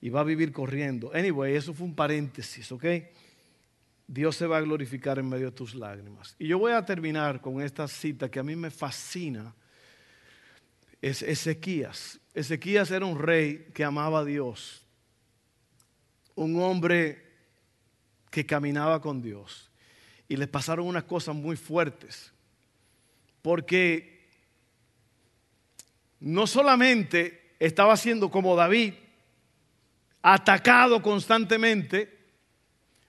y 0.00 0.08
va 0.08 0.20
a 0.20 0.24
vivir 0.24 0.52
corriendo. 0.52 1.10
Anyway, 1.12 1.56
eso 1.56 1.74
fue 1.74 1.86
un 1.86 1.96
paréntesis, 1.96 2.70
¿ok? 2.70 2.84
Dios 4.06 4.36
se 4.36 4.46
va 4.46 4.58
a 4.58 4.60
glorificar 4.60 5.18
en 5.18 5.28
medio 5.28 5.46
de 5.46 5.56
tus 5.56 5.74
lágrimas. 5.74 6.36
Y 6.38 6.46
yo 6.46 6.58
voy 6.60 6.70
a 6.70 6.84
terminar 6.84 7.40
con 7.40 7.60
esta 7.60 7.88
cita 7.88 8.30
que 8.30 8.38
a 8.38 8.44
mí 8.44 8.54
me 8.54 8.70
fascina. 8.70 9.52
Es 11.00 11.20
Ezequías. 11.22 12.20
Ezequías 12.34 12.90
era 12.90 13.04
un 13.06 13.18
rey 13.18 13.68
que 13.74 13.84
amaba 13.84 14.20
a 14.20 14.24
Dios. 14.24 14.82
Un 16.34 16.60
hombre 16.60 17.22
que 18.30 18.46
caminaba 18.46 19.00
con 19.00 19.20
Dios 19.20 19.70
y 20.28 20.36
les 20.36 20.48
pasaron 20.48 20.86
unas 20.86 21.04
cosas 21.04 21.34
muy 21.34 21.56
fuertes. 21.56 22.32
Porque 23.42 24.28
no 26.20 26.46
solamente 26.46 27.54
estaba 27.58 27.96
siendo 27.96 28.30
como 28.30 28.56
David, 28.56 28.94
atacado 30.22 31.02
constantemente, 31.02 32.18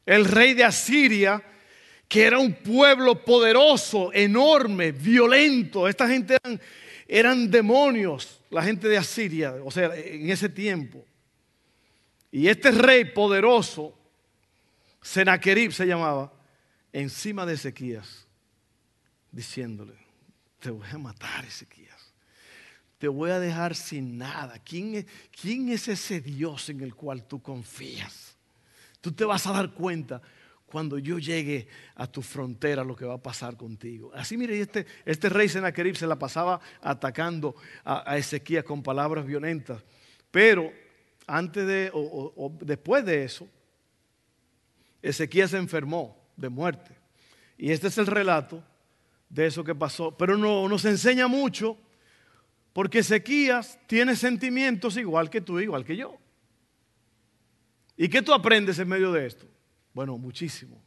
el 0.05 0.25
rey 0.25 0.53
de 0.53 0.65
Asiria, 0.65 1.41
que 2.07 2.23
era 2.25 2.39
un 2.39 2.53
pueblo 2.53 3.23
poderoso, 3.23 4.11
enorme, 4.13 4.91
violento. 4.91 5.87
Esta 5.87 6.07
gente 6.07 6.37
eran, 6.43 6.59
eran 7.15 7.51
demonios, 7.51 8.41
la 8.49 8.63
gente 8.63 8.87
de 8.87 8.97
Asiria, 8.97 9.53
o 9.63 9.69
sea, 9.69 9.95
en 9.95 10.31
ese 10.31 10.49
tiempo. 10.49 11.05
Y 12.31 12.47
este 12.47 12.71
rey 12.71 13.05
poderoso, 13.05 13.95
Senaquerib 14.99 15.71
se 15.73 15.85
llamaba, 15.85 16.33
encima 16.91 17.45
de 17.45 17.53
Ezequías, 17.53 18.25
diciéndole, 19.31 19.93
te 20.59 20.71
voy 20.71 20.87
a 20.91 20.97
matar, 20.97 21.45
Ezequías. 21.45 22.11
Te 22.97 23.07
voy 23.07 23.29
a 23.29 23.39
dejar 23.39 23.75
sin 23.75 24.17
nada. 24.17 24.57
¿Quién 24.57 24.95
es, 24.95 25.05
¿Quién 25.39 25.69
es 25.69 25.87
ese 25.87 26.19
Dios 26.19 26.69
en 26.69 26.81
el 26.81 26.95
cual 26.95 27.27
tú 27.27 27.43
confías? 27.43 28.35
Tú 29.01 29.11
te 29.11 29.23
vas 29.23 29.45
a 29.45 29.51
dar 29.51 29.71
cuenta 29.71 30.19
cuando 30.73 30.97
yo 30.97 31.19
llegue 31.19 31.67
a 31.93 32.07
tu 32.07 32.23
frontera 32.23 32.83
lo 32.83 32.95
que 32.95 33.05
va 33.05 33.13
a 33.13 33.21
pasar 33.21 33.55
contigo. 33.55 34.11
Así 34.15 34.37
mire, 34.37 34.59
este, 34.59 34.87
este 35.05 35.29
rey 35.29 35.47
Senaquerib 35.47 35.95
se 35.95 36.07
la 36.07 36.17
pasaba 36.17 36.59
atacando 36.81 37.55
a, 37.85 38.17
Ezequías 38.17 38.63
con 38.63 38.81
palabras 38.81 39.23
violentas. 39.23 39.83
Pero 40.31 40.73
antes 41.27 41.67
de 41.67 41.91
o 41.93 42.51
después 42.59 43.05
de 43.05 43.23
eso, 43.23 43.47
Ezequías 44.99 45.51
se 45.51 45.57
enfermó 45.57 46.17
de 46.35 46.49
muerte. 46.49 46.97
Y 47.55 47.71
este 47.71 47.89
es 47.89 47.99
el 47.99 48.07
relato 48.07 48.63
de 49.29 49.45
eso 49.45 49.63
que 49.63 49.75
pasó. 49.75 50.17
Pero 50.17 50.39
no 50.39 50.67
nos 50.67 50.85
enseña 50.85 51.27
mucho 51.27 51.77
porque 52.73 52.99
Ezequías 52.99 53.77
tiene 53.85 54.15
sentimientos 54.15 54.97
igual 54.97 55.29
que 55.29 55.39
tú, 55.39 55.59
igual 55.59 55.85
que 55.85 55.95
yo. 55.95 56.17
¿Y 57.95 58.09
qué 58.09 58.23
tú 58.23 58.33
aprendes 58.33 58.79
en 58.79 58.87
medio 58.87 59.11
de 59.11 59.27
esto? 59.27 59.45
Bueno, 59.93 60.17
muchísimo. 60.17 60.81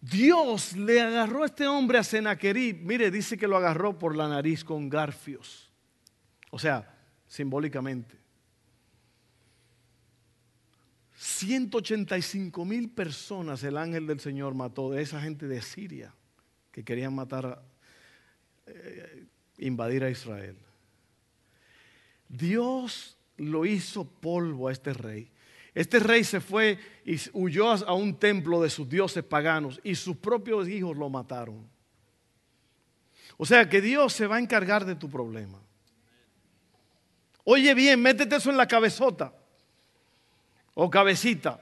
Dios 0.00 0.76
le 0.76 1.00
agarró 1.00 1.42
a 1.42 1.46
este 1.46 1.66
hombre 1.66 1.98
a 1.98 2.04
Senaquerib. 2.04 2.82
Mire, 2.82 3.10
dice 3.10 3.36
que 3.36 3.48
lo 3.48 3.56
agarró 3.56 3.98
por 3.98 4.14
la 4.14 4.28
nariz 4.28 4.62
con 4.62 4.88
garfios. 4.88 5.70
O 6.50 6.58
sea, 6.58 6.96
simbólicamente. 7.26 8.16
185 11.16 12.64
mil 12.64 12.90
personas 12.90 13.64
el 13.64 13.78
ángel 13.78 14.06
del 14.06 14.20
Señor 14.20 14.54
mató 14.54 14.90
de 14.90 15.02
esa 15.02 15.20
gente 15.20 15.48
de 15.48 15.62
Siria 15.62 16.14
que 16.70 16.84
querían 16.84 17.14
matar, 17.14 17.62
eh, 18.66 19.24
invadir 19.58 20.04
a 20.04 20.10
Israel. 20.10 20.56
Dios 22.28 23.16
lo 23.38 23.64
hizo 23.64 24.04
polvo 24.04 24.68
a 24.68 24.72
este 24.72 24.92
rey. 24.92 25.30
Este 25.76 25.98
rey 25.98 26.24
se 26.24 26.40
fue 26.40 26.78
y 27.04 27.18
huyó 27.34 27.70
a 27.70 27.92
un 27.92 28.18
templo 28.18 28.62
de 28.62 28.70
sus 28.70 28.88
dioses 28.88 29.22
paganos 29.22 29.78
y 29.84 29.94
sus 29.94 30.16
propios 30.16 30.66
hijos 30.68 30.96
lo 30.96 31.10
mataron. 31.10 31.68
O 33.36 33.44
sea 33.44 33.68
que 33.68 33.82
Dios 33.82 34.14
se 34.14 34.26
va 34.26 34.36
a 34.36 34.38
encargar 34.38 34.86
de 34.86 34.94
tu 34.94 35.10
problema. 35.10 35.60
Oye 37.44 37.74
bien, 37.74 38.00
métete 38.00 38.36
eso 38.36 38.48
en 38.48 38.56
la 38.56 38.66
cabezota 38.66 39.34
o 40.72 40.88
cabecita, 40.88 41.60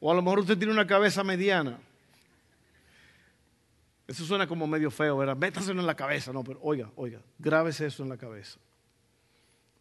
o 0.00 0.10
a 0.10 0.14
lo 0.16 0.22
mejor 0.22 0.40
usted 0.40 0.58
tiene 0.58 0.72
una 0.72 0.86
cabeza 0.88 1.22
mediana. 1.22 1.78
Eso 4.08 4.24
suena 4.24 4.48
como 4.48 4.66
medio 4.66 4.90
feo, 4.90 5.18
¿verdad? 5.18 5.36
Métaselo 5.36 5.80
en 5.80 5.86
la 5.86 5.94
cabeza, 5.94 6.32
no, 6.32 6.42
pero 6.42 6.58
oiga, 6.62 6.90
oiga, 6.96 7.20
grábese 7.38 7.86
eso 7.86 8.02
en 8.02 8.08
la 8.08 8.16
cabeza. 8.16 8.58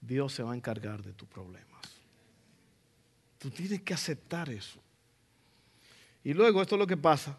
Dios 0.01 0.33
se 0.33 0.43
va 0.43 0.51
a 0.51 0.55
encargar 0.55 1.01
de 1.01 1.13
tus 1.13 1.27
problemas. 1.27 1.94
Tú 3.45 3.51
tienes 3.51 3.83
que 3.83 3.93
aceptar 3.93 4.49
eso. 4.49 4.79
Y 6.23 6.33
luego 6.33 6.63
esto 6.63 6.73
es 6.73 6.79
lo 6.79 6.87
que 6.87 6.97
pasa. 6.97 7.37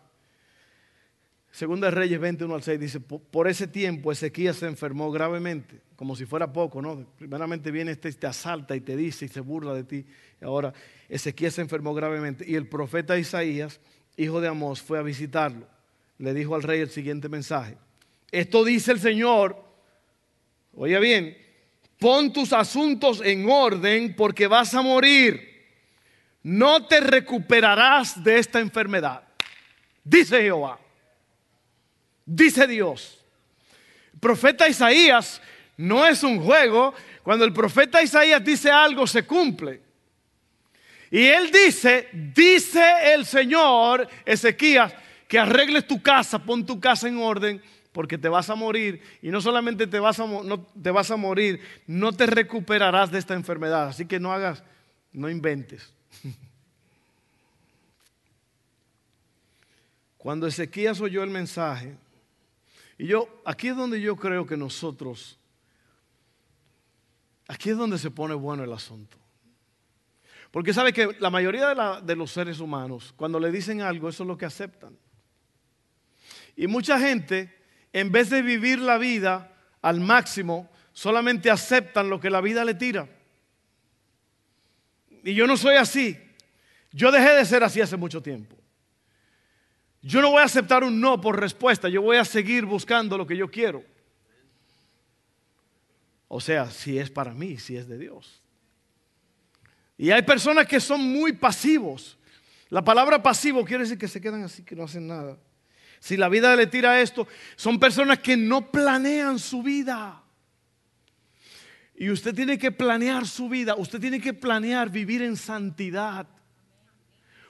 Segunda 1.51 1.90
Reyes 1.90 2.21
21 2.21 2.55
al 2.55 2.62
6 2.62 2.79
dice, 2.79 3.01
por 3.01 3.49
ese 3.49 3.66
tiempo 3.66 4.12
Ezequías 4.12 4.55
se 4.55 4.66
enfermó 4.66 5.11
gravemente, 5.11 5.81
como 5.97 6.14
si 6.14 6.25
fuera 6.25 6.53
poco, 6.53 6.81
¿no? 6.81 7.05
Primeramente 7.19 7.73
viene 7.73 7.90
este, 7.90 8.12
te 8.12 8.29
asalta 8.29 8.77
y 8.77 8.83
te 8.83 8.97
dice 8.97 9.25
y 9.25 9.29
se 9.29 9.40
burla 9.40 9.75
de 9.75 9.83
ti. 9.83 10.07
Ahora 10.42 10.73
Ezequías 11.09 11.55
se 11.55 11.62
enfermó 11.62 11.92
gravemente 11.92 12.45
y 12.49 12.55
el 12.55 12.69
profeta 12.69 13.19
Isaías, 13.19 13.81
hijo 14.16 14.40
de 14.40 14.47
Amós, 14.47 14.81
fue 14.81 15.01
a 15.01 15.03
visitarlo. 15.03 15.66
Le 16.19 16.35
dijo 16.35 16.55
al 16.55 16.62
rey 16.62 16.83
el 16.83 16.90
siguiente 16.90 17.29
mensaje. 17.29 17.77
Esto 18.31 18.62
dice 18.62 18.92
el 18.92 19.01
Señor, 19.01 19.61
oye 20.73 21.01
bien, 21.01 21.37
pon 21.99 22.33
tus 22.33 22.53
asuntos 22.53 23.21
en 23.25 23.51
orden 23.51 24.14
porque 24.14 24.47
vas 24.47 24.73
a 24.73 24.83
morir. 24.83 25.56
No 26.46 26.87
te 26.87 27.00
recuperarás 27.00 28.22
de 28.22 28.38
esta 28.38 28.61
enfermedad. 28.61 29.20
Dice 30.04 30.40
Jehová. 30.42 30.78
Dice 32.24 32.68
Dios. 32.68 33.18
El 34.14 34.20
profeta 34.20 34.68
Isaías 34.68 35.42
no 35.76 36.06
es 36.06 36.22
un 36.22 36.40
juego. 36.40 36.94
Cuando 37.24 37.44
el 37.44 37.52
profeta 37.52 38.00
Isaías 38.00 38.44
dice 38.44 38.70
algo, 38.70 39.09
se 39.09 39.26
cumple. 39.26 39.82
Y 41.11 41.24
él 41.24 41.50
dice, 41.50 42.11
dice 42.12 43.12
el 43.12 43.26
Señor, 43.26 44.06
Ezequías, 44.24 44.94
que 45.26 45.40
arregles 45.40 45.88
tu 45.88 46.00
casa, 46.00 46.38
pon 46.38 46.64
tu 46.64 46.78
casa 46.78 47.09
en 47.09 47.18
orden, 47.18 47.61
porque 47.90 48.18
te 48.18 48.28
vas 48.28 48.48
a 48.50 48.54
morir. 48.54 49.02
Y 49.20 49.30
no 49.30 49.40
solamente 49.40 49.88
te 49.88 49.98
vas 49.98 50.20
a, 50.20 50.26
no, 50.28 50.64
te 50.80 50.92
vas 50.92 51.11
a 51.11 51.16
morir, 51.16 51.61
no 51.88 52.12
te 52.12 52.26
recuperarás 52.26 53.11
de 53.11 53.18
esta 53.18 53.35
enfermedad. 53.35 53.88
Así 53.88 54.06
que 54.06 54.20
no 54.20 54.32
hagas, 54.32 54.62
no 55.12 55.28
inventes. 55.28 55.95
Cuando 60.27 60.49
Ezequías 60.49 61.01
oyó 61.01 61.23
el 61.23 61.31
mensaje, 61.31 61.97
y 62.99 63.07
yo, 63.07 63.29
aquí 63.45 63.69
es 63.69 63.77
donde 63.77 64.01
yo 64.01 64.17
creo 64.17 64.45
que 64.45 64.57
nosotros, 64.57 65.39
aquí 67.47 67.71
es 67.71 67.77
donde 67.77 67.97
se 67.97 68.11
pone 68.11 68.35
bueno 68.35 68.65
el 68.65 68.73
asunto. 68.73 69.17
Porque 70.51 70.75
sabe 70.75 70.93
que 70.93 71.15
la 71.21 71.31
mayoría 71.31 71.73
de, 71.73 72.03
de, 72.05 72.17
los 72.17 72.33
seres 72.33 72.59
humanos, 72.59 73.15
cuando 73.15 73.39
le 73.39 73.53
dicen 73.53 73.83
algo, 73.83 74.09
eso 74.09 74.25
es 74.25 74.27
lo 74.27 74.37
que 74.37 74.47
aceptan. 74.47 74.99
Y 76.57 76.67
mucha 76.67 76.99
gente, 76.99 77.57
en 77.93 78.11
vez 78.11 78.29
de 78.29 78.43
vivir 78.43 78.81
la 78.81 78.99
vida 78.99 79.57
al 79.81 80.01
máximo, 80.01 80.69
solamente 80.93 81.53
aceptan 81.53 82.11
lo 82.11 82.19
que 82.19 82.31
la 82.31 82.41
vida 82.41 82.65
le 82.65 82.75
tira. 82.75 83.09
Y 85.23 85.35
yo 85.35 85.47
no 85.47 85.57
soy 85.57 85.77
así. 85.77 86.19
Yo 86.91 87.12
dejé 87.12 87.31
de 87.31 87.45
ser 87.45 87.62
así 87.62 87.81
hace 87.81 87.97
mucho 87.97 88.21
tiempo. 88.21 88.57
Yo 90.07 90.23
no 90.23 90.31
voy 90.31 90.40
a 90.40 90.45
aceptar 90.45 90.85
un 90.85 91.01
no 91.01 91.21
por 91.21 91.40
respuesta, 91.40 91.88
yo 91.88 92.01
voy 92.01 92.16
a 92.16 92.25
seguir 92.25 92.64
buscando 92.64 93.19
lo 93.19 93.27
que 93.27 93.37
yo 93.37 93.51
quiero. 93.51 93.83
O 96.29 96.40
sea, 96.40 96.71
si 96.71 96.97
es 96.97 97.11
para 97.11 97.35
mí, 97.35 97.59
si 97.59 97.77
es 97.77 97.88
de 97.88 97.99
Dios. 97.99 98.40
Y 99.99 100.12
hay 100.12 100.23
personas 100.23 100.69
que 100.69 100.79
son 100.79 101.01
muy 101.01 101.33
pasivos. 101.33 102.16
La 102.69 102.85
palabra 102.85 103.21
pasivo 103.21 103.64
quiere 103.64 103.83
decir 103.83 103.99
que 103.99 104.07
se 104.07 104.21
quedan 104.21 104.45
así, 104.45 104.62
que 104.62 104.77
no 104.77 104.85
hacen 104.85 105.09
nada. 105.09 105.38
Si 105.99 106.16
la 106.16 106.29
vida 106.29 106.55
le 106.55 106.69
tira 106.69 107.01
esto, 107.01 107.27
son 107.57 107.81
personas 107.81 108.21
que 108.21 108.37
no 108.37 108.71
planean 108.71 109.40
su 109.40 109.61
vida. 109.61 110.23
Y 111.97 112.11
usted 112.11 112.33
tiene 112.33 112.59
que 112.59 112.71
planear 112.71 113.27
su 113.27 113.49
vida, 113.49 113.75
usted 113.75 113.99
tiene 113.99 114.21
que 114.21 114.35
planear 114.35 114.88
vivir 114.88 115.23
en 115.23 115.37
santidad. 115.37 116.29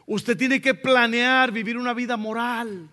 Usted 0.07 0.37
tiene 0.37 0.61
que 0.61 0.75
planear 0.75 1.51
vivir 1.51 1.77
una 1.77 1.93
vida 1.93 2.17
moral. 2.17 2.89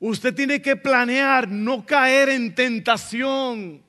Usted 0.00 0.34
tiene 0.34 0.60
que 0.60 0.74
planear 0.76 1.48
no 1.48 1.86
caer 1.86 2.30
en 2.30 2.54
tentación. 2.54 3.82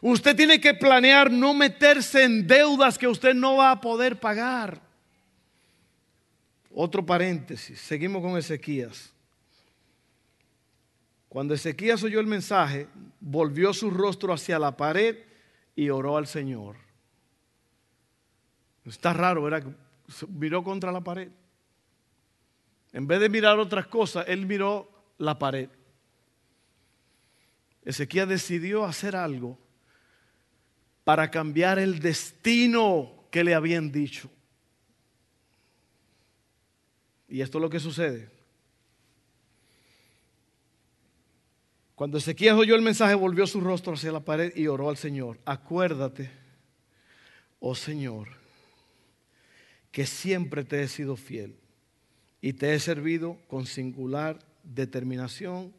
Usted 0.00 0.36
tiene 0.36 0.60
que 0.60 0.74
planear 0.74 1.30
no 1.30 1.54
meterse 1.54 2.24
en 2.24 2.46
deudas 2.46 2.98
que 2.98 3.06
usted 3.06 3.32
no 3.32 3.56
va 3.56 3.70
a 3.70 3.80
poder 3.80 4.18
pagar. 4.18 4.82
Otro 6.74 7.06
paréntesis, 7.06 7.80
seguimos 7.80 8.20
con 8.22 8.36
Ezequías. 8.36 9.12
Cuando 11.28 11.54
Ezequías 11.54 12.02
oyó 12.02 12.18
el 12.18 12.26
mensaje, 12.26 12.88
volvió 13.20 13.72
su 13.72 13.90
rostro 13.90 14.34
hacia 14.34 14.58
la 14.58 14.76
pared 14.76 15.16
y 15.76 15.88
oró 15.88 16.16
al 16.16 16.26
Señor. 16.26 16.76
Está 18.84 19.12
raro, 19.12 19.44
¿verdad? 19.44 19.64
Miró 20.28 20.64
contra 20.64 20.90
la 20.90 21.00
pared. 21.00 21.30
En 22.92 23.06
vez 23.06 23.20
de 23.20 23.28
mirar 23.28 23.58
otras 23.58 23.86
cosas, 23.86 24.26
él 24.28 24.46
miró 24.46 24.90
la 25.18 25.38
pared. 25.38 25.68
Ezequías 27.84 28.28
decidió 28.28 28.84
hacer 28.84 29.16
algo 29.16 29.58
para 31.04 31.30
cambiar 31.30 31.78
el 31.78 32.00
destino 32.00 33.26
que 33.30 33.42
le 33.42 33.54
habían 33.54 33.90
dicho. 33.90 34.30
Y 37.28 37.40
esto 37.40 37.58
es 37.58 37.62
lo 37.62 37.70
que 37.70 37.80
sucede. 37.80 38.30
Cuando 41.94 42.18
Ezequías 42.18 42.56
oyó 42.56 42.74
el 42.74 42.82
mensaje, 42.82 43.14
volvió 43.14 43.46
su 43.46 43.60
rostro 43.60 43.94
hacia 43.94 44.12
la 44.12 44.20
pared 44.20 44.52
y 44.54 44.66
oró 44.66 44.90
al 44.90 44.96
Señor. 44.96 45.38
Acuérdate, 45.44 46.30
oh 47.58 47.74
Señor, 47.74 48.28
que 49.90 50.04
siempre 50.04 50.64
te 50.64 50.82
he 50.82 50.88
sido 50.88 51.16
fiel 51.16 51.61
y 52.42 52.52
te 52.52 52.74
he 52.74 52.80
servido 52.80 53.38
con 53.46 53.64
singular 53.66 54.40
determinación, 54.64 55.72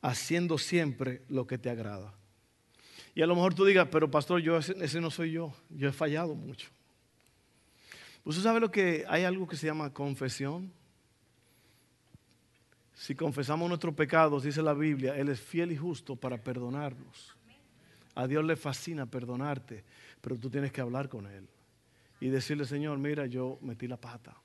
haciendo 0.00 0.56
siempre 0.56 1.20
lo 1.28 1.48
que 1.48 1.58
te 1.58 1.68
agrada. 1.68 2.14
Y 3.14 3.22
a 3.22 3.26
lo 3.26 3.34
mejor 3.34 3.54
tú 3.54 3.64
digas, 3.64 3.88
pero 3.90 4.10
pastor, 4.10 4.40
yo 4.40 4.56
ese, 4.56 5.00
no 5.00 5.10
soy 5.10 5.32
yo, 5.32 5.52
yo 5.68 5.88
he 5.88 5.92
fallado 5.92 6.34
mucho. 6.34 6.68
¿Usted 8.24 8.42
sabe 8.42 8.60
lo 8.60 8.70
que 8.70 9.04
hay 9.08 9.24
algo 9.24 9.48
que 9.48 9.56
se 9.56 9.66
llama 9.66 9.92
confesión? 9.92 10.72
Si 12.94 13.14
confesamos 13.14 13.68
nuestros 13.68 13.94
pecados, 13.94 14.44
dice 14.44 14.62
la 14.62 14.74
Biblia, 14.74 15.16
Él 15.16 15.28
es 15.28 15.40
fiel 15.40 15.72
y 15.72 15.76
justo 15.76 16.14
para 16.14 16.38
perdonarnos. 16.38 17.36
A 18.14 18.26
Dios 18.26 18.44
le 18.44 18.56
fascina 18.56 19.06
perdonarte, 19.06 19.84
pero 20.20 20.36
tú 20.36 20.48
tienes 20.50 20.72
que 20.72 20.80
hablar 20.80 21.08
con 21.08 21.26
Él 21.26 21.48
y 22.20 22.28
decirle, 22.28 22.64
Señor, 22.64 22.98
mira, 22.98 23.26
yo 23.26 23.58
metí 23.60 23.88
la 23.88 23.96
pata. 23.96 24.36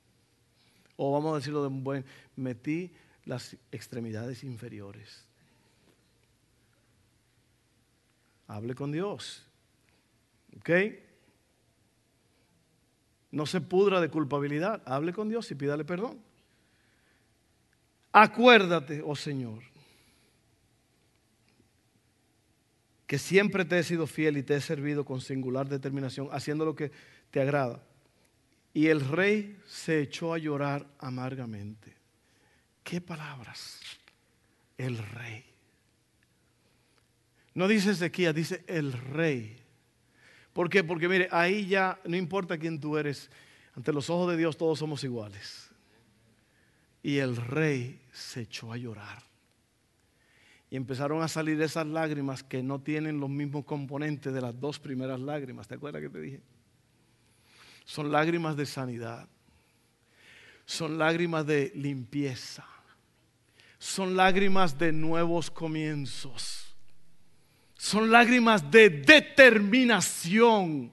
O 1.04 1.10
vamos 1.10 1.32
a 1.32 1.38
decirlo 1.38 1.62
de 1.62 1.66
un 1.66 1.82
buen, 1.82 2.04
metí 2.36 2.92
las 3.24 3.56
extremidades 3.72 4.44
inferiores. 4.44 5.26
Hable 8.46 8.76
con 8.76 8.92
Dios. 8.92 9.44
¿Ok? 10.58 10.70
No 13.32 13.46
se 13.46 13.60
pudra 13.60 14.00
de 14.00 14.10
culpabilidad. 14.10 14.80
Hable 14.86 15.12
con 15.12 15.28
Dios 15.28 15.50
y 15.50 15.56
pídale 15.56 15.84
perdón. 15.84 16.20
Acuérdate, 18.12 19.02
oh 19.04 19.16
Señor, 19.16 19.64
que 23.08 23.18
siempre 23.18 23.64
te 23.64 23.76
he 23.76 23.82
sido 23.82 24.06
fiel 24.06 24.36
y 24.36 24.44
te 24.44 24.54
he 24.54 24.60
servido 24.60 25.04
con 25.04 25.20
singular 25.20 25.68
determinación, 25.68 26.28
haciendo 26.30 26.64
lo 26.64 26.76
que 26.76 26.92
te 27.32 27.40
agrada. 27.40 27.82
Y 28.74 28.86
el 28.86 29.00
rey 29.06 29.58
se 29.66 30.00
echó 30.00 30.32
a 30.32 30.38
llorar 30.38 30.86
amargamente. 30.98 31.94
¿Qué 32.82 33.00
palabras? 33.00 33.80
El 34.78 34.98
rey. 34.98 35.44
No 37.54 37.68
dice 37.68 37.90
Ezequiel, 37.90 38.34
dice 38.34 38.64
el 38.66 38.92
rey. 38.92 39.58
¿Por 40.52 40.68
qué? 40.70 40.82
Porque 40.82 41.08
mire, 41.08 41.28
ahí 41.30 41.66
ya 41.66 41.98
no 42.04 42.16
importa 42.16 42.58
quién 42.58 42.80
tú 42.80 42.96
eres, 42.96 43.30
ante 43.74 43.92
los 43.92 44.08
ojos 44.10 44.30
de 44.30 44.36
Dios 44.36 44.56
todos 44.56 44.78
somos 44.78 45.04
iguales. 45.04 45.70
Y 47.02 47.18
el 47.18 47.36
rey 47.36 48.00
se 48.12 48.42
echó 48.42 48.72
a 48.72 48.76
llorar. 48.76 49.22
Y 50.70 50.76
empezaron 50.76 51.22
a 51.22 51.28
salir 51.28 51.60
esas 51.60 51.86
lágrimas 51.86 52.42
que 52.42 52.62
no 52.62 52.80
tienen 52.80 53.20
los 53.20 53.28
mismos 53.28 53.64
componentes 53.66 54.32
de 54.32 54.40
las 54.40 54.58
dos 54.58 54.78
primeras 54.78 55.20
lágrimas. 55.20 55.68
¿Te 55.68 55.74
acuerdas 55.74 56.00
que 56.00 56.08
te 56.08 56.20
dije? 56.20 56.40
Son 57.84 58.10
lágrimas 58.10 58.56
de 58.56 58.66
sanidad. 58.66 59.28
Son 60.64 60.98
lágrimas 60.98 61.46
de 61.46 61.72
limpieza. 61.74 62.64
Son 63.78 64.16
lágrimas 64.16 64.78
de 64.78 64.92
nuevos 64.92 65.50
comienzos. 65.50 66.74
Son 67.76 68.10
lágrimas 68.10 68.70
de 68.70 68.88
determinación. 68.88 70.92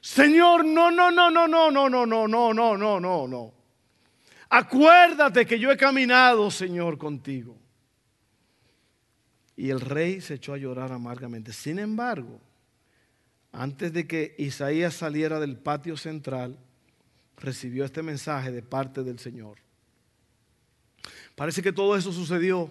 Señor, 0.00 0.64
no, 0.64 0.90
no, 0.90 1.10
no, 1.10 1.30
no, 1.30 1.48
no, 1.48 1.70
no, 1.70 1.88
no, 1.88 2.06
no, 2.06 2.28
no, 2.28 2.54
no, 2.54 2.76
no, 2.76 3.00
no, 3.00 3.28
no. 3.28 3.54
Acuérdate 4.50 5.46
que 5.46 5.58
yo 5.58 5.70
he 5.70 5.76
caminado, 5.76 6.50
Señor, 6.50 6.98
contigo. 6.98 7.56
Y 9.56 9.70
el 9.70 9.80
rey 9.80 10.20
se 10.20 10.34
echó 10.34 10.54
a 10.54 10.58
llorar 10.58 10.92
amargamente. 10.92 11.52
Sin 11.52 11.78
embargo, 11.78 12.40
antes 13.52 13.92
de 13.92 14.06
que 14.06 14.34
Isaías 14.38 14.94
saliera 14.94 15.40
del 15.40 15.56
patio 15.56 15.96
central, 15.96 16.58
recibió 17.36 17.84
este 17.84 18.02
mensaje 18.02 18.52
de 18.52 18.62
parte 18.62 19.02
del 19.02 19.18
Señor. 19.18 19.58
Parece 21.34 21.62
que 21.62 21.72
todo 21.72 21.96
eso 21.96 22.12
sucedió 22.12 22.70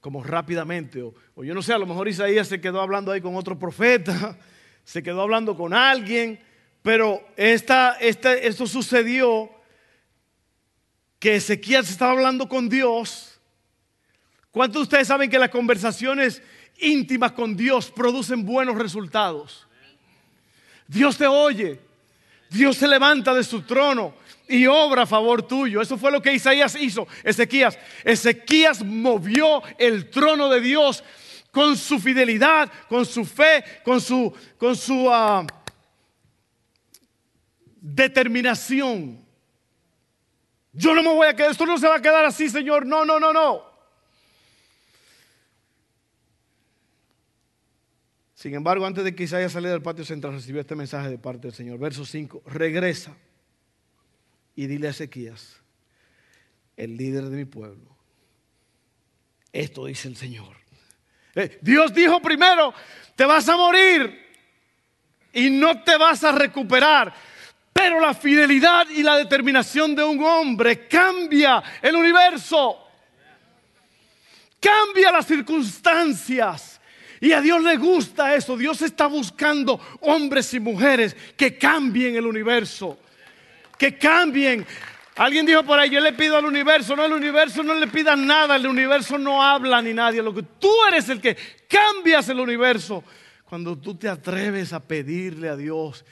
como 0.00 0.22
rápidamente, 0.22 1.00
o, 1.00 1.14
yo 1.42 1.54
no 1.54 1.62
sé, 1.62 1.72
a 1.72 1.78
lo 1.78 1.86
mejor 1.86 2.08
Isaías 2.08 2.46
se 2.46 2.60
quedó 2.60 2.82
hablando 2.82 3.10
ahí 3.10 3.22
con 3.22 3.36
otro 3.36 3.58
profeta, 3.58 4.38
se 4.84 5.02
quedó 5.02 5.22
hablando 5.22 5.56
con 5.56 5.72
alguien, 5.72 6.38
pero 6.82 7.26
esta, 7.36 7.92
esto 7.92 8.66
sucedió 8.66 9.50
que 11.18 11.36
Ezequiel 11.36 11.86
se 11.86 11.92
estaba 11.92 12.12
hablando 12.12 12.46
con 12.50 12.68
Dios. 12.68 13.40
¿Cuántos 14.50 14.80
de 14.80 14.82
ustedes 14.82 15.08
saben 15.08 15.30
que 15.30 15.38
las 15.38 15.48
conversaciones 15.48 16.42
íntimas 16.78 17.32
con 17.32 17.56
Dios 17.56 17.90
producen 17.90 18.44
buenos 18.44 18.76
resultados. 18.76 19.66
Dios 20.86 21.16
te 21.16 21.26
oye, 21.26 21.80
Dios 22.50 22.76
se 22.76 22.86
levanta 22.86 23.34
de 23.34 23.42
su 23.42 23.62
trono 23.62 24.14
y 24.48 24.66
obra 24.66 25.02
a 25.02 25.06
favor 25.06 25.42
tuyo. 25.42 25.80
Eso 25.80 25.96
fue 25.96 26.12
lo 26.12 26.20
que 26.20 26.32
Isaías 26.32 26.74
hizo, 26.74 27.06
Ezequías. 27.22 27.78
Ezequías 28.04 28.84
movió 28.84 29.62
el 29.78 30.10
trono 30.10 30.48
de 30.48 30.60
Dios 30.60 31.02
con 31.50 31.76
su 31.76 31.98
fidelidad, 31.98 32.70
con 32.88 33.06
su 33.06 33.24
fe, 33.24 33.64
con 33.84 34.00
su, 34.00 34.32
con 34.58 34.76
su 34.76 35.08
ah, 35.10 35.46
determinación. 37.80 39.24
Yo 40.72 40.94
no 40.94 41.02
me 41.02 41.14
voy 41.14 41.28
a 41.28 41.36
quedar, 41.36 41.52
esto 41.52 41.64
no 41.64 41.78
se 41.78 41.86
va 41.86 41.96
a 41.96 42.02
quedar 42.02 42.24
así, 42.24 42.48
Señor. 42.48 42.84
No, 42.84 43.04
no, 43.04 43.20
no, 43.20 43.32
no. 43.32 43.73
Sin 48.44 48.54
embargo, 48.54 48.84
antes 48.84 49.02
de 49.02 49.14
que 49.14 49.22
Isaías 49.22 49.52
saliera 49.52 49.72
del 49.72 49.80
patio 49.80 50.04
central, 50.04 50.34
recibió 50.34 50.60
este 50.60 50.74
mensaje 50.74 51.08
de 51.08 51.16
parte 51.16 51.46
del 51.46 51.54
Señor. 51.54 51.78
Verso 51.78 52.04
5, 52.04 52.42
regresa 52.44 53.16
y 54.54 54.66
dile 54.66 54.86
a 54.86 54.90
Ezequías, 54.90 55.62
el 56.76 56.94
líder 56.94 57.24
de 57.24 57.38
mi 57.38 57.46
pueblo, 57.46 57.96
esto 59.50 59.86
dice 59.86 60.08
el 60.08 60.16
Señor. 60.16 60.58
Eh, 61.34 61.58
Dios 61.62 61.94
dijo 61.94 62.20
primero, 62.20 62.74
te 63.16 63.24
vas 63.24 63.48
a 63.48 63.56
morir 63.56 64.14
y 65.32 65.48
no 65.48 65.82
te 65.82 65.96
vas 65.96 66.22
a 66.22 66.32
recuperar. 66.32 67.14
Pero 67.72 67.98
la 67.98 68.12
fidelidad 68.12 68.90
y 68.90 69.02
la 69.02 69.16
determinación 69.16 69.94
de 69.96 70.04
un 70.04 70.22
hombre 70.22 70.86
cambia 70.86 71.62
el 71.80 71.96
universo. 71.96 72.76
Cambia 74.60 75.10
las 75.12 75.26
circunstancias. 75.26 76.73
Y 77.24 77.32
a 77.32 77.40
Dios 77.40 77.62
le 77.62 77.78
gusta 77.78 78.34
eso. 78.34 78.54
Dios 78.54 78.82
está 78.82 79.06
buscando 79.06 79.80
hombres 80.00 80.52
y 80.52 80.60
mujeres 80.60 81.16
que 81.38 81.56
cambien 81.56 82.16
el 82.16 82.26
universo. 82.26 82.98
Que 83.78 83.96
cambien. 83.96 84.66
Alguien 85.16 85.46
dijo 85.46 85.62
por 85.62 85.78
ahí, 85.78 85.88
yo 85.88 86.00
le 86.00 86.12
pido 86.12 86.36
al 86.36 86.44
universo. 86.44 86.94
No, 86.94 87.02
el 87.02 87.14
universo 87.14 87.62
no 87.62 87.72
le 87.72 87.86
pida 87.86 88.14
nada. 88.14 88.56
El 88.56 88.66
universo 88.66 89.16
no 89.16 89.42
habla 89.42 89.80
ni 89.80 89.94
nadie. 89.94 90.22
Lo 90.22 90.34
que 90.34 90.42
tú 90.42 90.68
eres 90.86 91.08
el 91.08 91.22
que 91.22 91.34
cambias 91.66 92.28
el 92.28 92.40
universo. 92.40 93.02
Cuando 93.46 93.78
tú 93.78 93.94
te 93.94 94.06
atreves 94.06 94.74
a 94.74 94.80
pedirle 94.80 95.48
a 95.48 95.56
Dios 95.56 96.04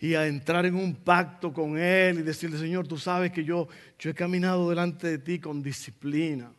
y 0.00 0.14
a 0.14 0.26
entrar 0.26 0.64
en 0.64 0.76
un 0.76 0.94
pacto 0.94 1.52
con 1.52 1.76
Él 1.76 2.20
y 2.20 2.22
decirle, 2.22 2.58
Señor, 2.58 2.88
tú 2.88 2.96
sabes 2.96 3.30
que 3.30 3.44
yo, 3.44 3.68
yo 3.98 4.08
he 4.08 4.14
caminado 4.14 4.70
delante 4.70 5.06
de 5.06 5.18
ti 5.18 5.38
con 5.38 5.62
disciplina. 5.62 6.50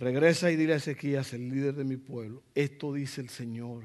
Regresa 0.00 0.50
y 0.50 0.56
dile 0.56 0.72
a 0.72 0.76
Ezequías, 0.76 1.34
el 1.34 1.50
líder 1.50 1.74
de 1.74 1.84
mi 1.84 1.98
pueblo, 1.98 2.42
esto 2.54 2.94
dice 2.94 3.20
el 3.20 3.28
Señor, 3.28 3.84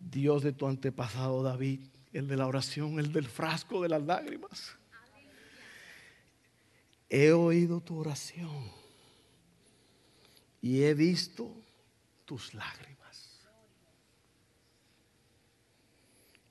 Dios 0.00 0.42
de 0.42 0.52
tu 0.52 0.66
antepasado 0.66 1.40
David, 1.44 1.82
el 2.12 2.26
de 2.26 2.36
la 2.36 2.48
oración, 2.48 2.98
el 2.98 3.12
del 3.12 3.26
frasco 3.26 3.80
de 3.80 3.88
las 3.88 4.02
lágrimas. 4.02 4.74
He 7.08 7.30
oído 7.30 7.80
tu 7.80 7.96
oración 7.96 8.72
y 10.60 10.82
he 10.82 10.94
visto 10.94 11.54
tus 12.24 12.52
lágrimas. 12.52 13.46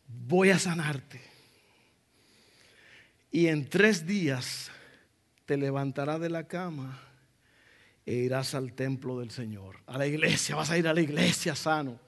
Voy 0.07 0.51
a 0.51 0.57
sanarte. 0.57 1.21
Y 3.29 3.47
en 3.47 3.69
tres 3.69 4.07
días 4.07 4.71
te 5.45 5.57
levantarás 5.57 6.21
de 6.21 6.29
la 6.29 6.47
cama 6.47 7.01
e 8.05 8.13
irás 8.13 8.53
al 8.53 8.73
templo 8.73 9.19
del 9.19 9.31
Señor, 9.31 9.79
a 9.87 9.97
la 9.97 10.05
iglesia, 10.05 10.55
vas 10.55 10.69
a 10.69 10.77
ir 10.77 10.87
a 10.87 10.93
la 10.93 11.01
iglesia 11.01 11.55
sano. 11.55 11.99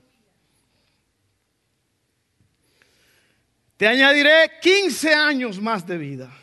Te 3.78 3.88
añadiré 3.88 4.52
15 4.62 5.14
años 5.14 5.62
más 5.62 5.86
de 5.86 5.98
vida 5.98 6.36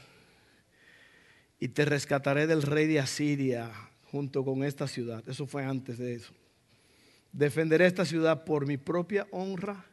y 1.59 1.69
te 1.69 1.85
rescataré 1.85 2.47
del 2.47 2.63
rey 2.63 2.87
de 2.87 3.01
Asiria 3.01 3.73
junto 4.11 4.45
con 4.45 4.63
esta 4.63 4.87
ciudad. 4.87 5.29
Eso 5.29 5.47
fue 5.47 5.65
antes 5.65 5.99
de 5.99 6.15
eso. 6.15 6.33
Defenderé 7.33 7.87
esta 7.87 8.05
ciudad 8.05 8.45
por 8.45 8.67
mi 8.67 8.77
propia 8.77 9.27
honra 9.33 9.85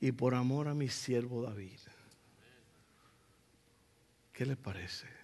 y 0.00 0.12
por 0.12 0.34
amor 0.34 0.68
a 0.68 0.74
mi 0.74 0.88
siervo 0.88 1.42
David. 1.42 1.78
¿Qué 4.34 4.44
le 4.44 4.56
parece? 4.56 5.23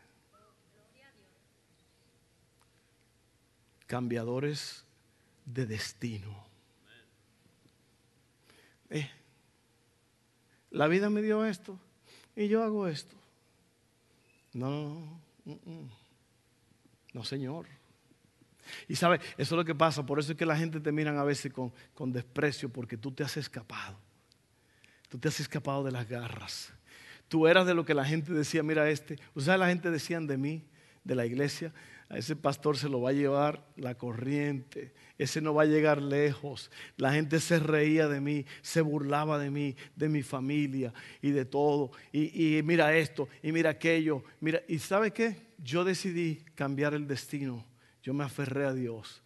Cambiadores 3.91 4.85
de 5.45 5.67
destino. 5.67 6.47
Eh, 8.89 9.11
la 10.71 10.87
vida 10.87 11.11
me 11.11 11.23
dio 11.23 11.45
esto 11.45 11.77
y 12.37 12.47
yo 12.47 12.63
hago 12.63 12.87
esto. 12.87 13.17
No, 14.53 14.71
no, 14.71 15.21
no, 15.45 15.55
mm, 15.55 15.71
mm. 15.73 15.91
no, 17.15 17.25
Señor. 17.25 17.67
Y 18.87 18.95
sabe, 18.95 19.17
eso 19.33 19.57
es 19.57 19.59
lo 19.59 19.65
que 19.65 19.75
pasa, 19.75 20.07
por 20.07 20.21
eso 20.21 20.31
es 20.31 20.39
que 20.39 20.47
la 20.47 20.57
gente 20.57 20.79
te 20.79 20.93
miran 20.93 21.19
a 21.19 21.25
veces 21.25 21.53
con, 21.53 21.73
con 21.93 22.13
desprecio, 22.13 22.69
porque 22.69 22.97
tú 22.97 23.11
te 23.11 23.25
has 23.25 23.37
escapado. 23.39 23.99
Tú 25.09 25.19
te 25.19 25.27
has 25.27 25.41
escapado 25.41 25.83
de 25.83 25.91
las 25.91 26.09
garras. 26.09 26.73
Tú 27.27 27.49
eras 27.49 27.67
de 27.67 27.75
lo 27.75 27.85
que 27.85 27.95
la 27.95 28.05
gente 28.05 28.33
decía, 28.33 28.63
mira 28.63 28.89
este. 28.89 29.19
O 29.35 29.41
la 29.41 29.67
gente 29.67 29.91
decían 29.91 30.29
de 30.29 30.37
mí, 30.37 30.65
de 31.05 31.15
la 31.15 31.27
iglesia, 31.27 31.73
a 32.09 32.19
ese 32.19 32.35
pastor 32.35 32.77
se 32.77 32.89
lo 32.89 33.01
va 33.01 33.11
a 33.11 33.13
llevar 33.13 33.65
la 33.77 33.97
corriente, 33.97 34.93
ese 35.17 35.41
no 35.41 35.55
va 35.55 35.63
a 35.63 35.67
llegar 35.67 36.03
lejos. 36.03 36.71
La 36.97 37.13
gente 37.13 37.39
se 37.39 37.61
reía 37.61 38.09
de 38.09 38.21
mí, 38.21 38.47
se 38.63 38.81
burlaba 38.81 39.39
de 39.39 39.51
mí, 39.51 39.77
de 39.95 40.09
mi 40.09 40.23
familia 40.23 40.93
y 41.23 41.31
de 41.31 41.45
todo. 41.45 41.93
Y, 42.13 42.61
mira 42.65 42.97
esto, 42.97 43.29
y 43.43 43.53
mira 43.53 43.71
aquello, 43.71 44.25
mira, 44.41 44.61
¿y 44.67 44.81
sabe 44.81 45.13
qué? 45.13 45.37
Yo 45.59 45.85
decidí 45.85 46.45
cambiar 46.57 46.95
el 46.95 47.07
destino 47.07 47.65
yo 48.03 48.15
me 48.15 48.25
aferré 48.25 48.67
a 48.67 48.73
Dios, 48.73 49.23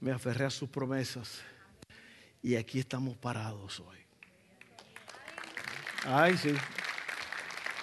me 0.00 0.10
aferré 0.10 0.44
a 0.46 0.50
sus 0.50 0.68
promesas 0.68 1.40
y 2.42 2.56
aquí 2.56 2.80
estamos 2.80 3.16
parados 3.16 3.80
hoy. 3.80 3.98
Ay, 6.04 6.36
sí. 6.36 6.54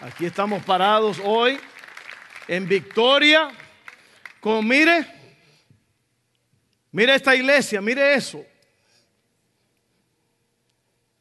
Aquí 0.02 0.26
estamos 0.26 0.64
parados 0.64 1.22
hoy 1.24 1.58
en 2.48 2.68
victoria 2.68 3.50
con, 4.40 4.68
mire, 4.68 5.06
mire 6.92 7.16
esta 7.16 7.36
iglesia, 7.36 7.82
mire 7.82 8.14
eso. 8.14 8.46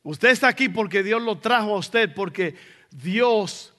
Usted 0.02 0.30
está 0.30 0.48
aquí 0.48 0.68
porque 0.68 1.02
Dios 1.02 1.22
lo 1.22 1.38
trajo 1.38 1.74
a 1.74 1.78
usted, 1.78 2.12
porque 2.12 2.56
Dios 2.90 3.72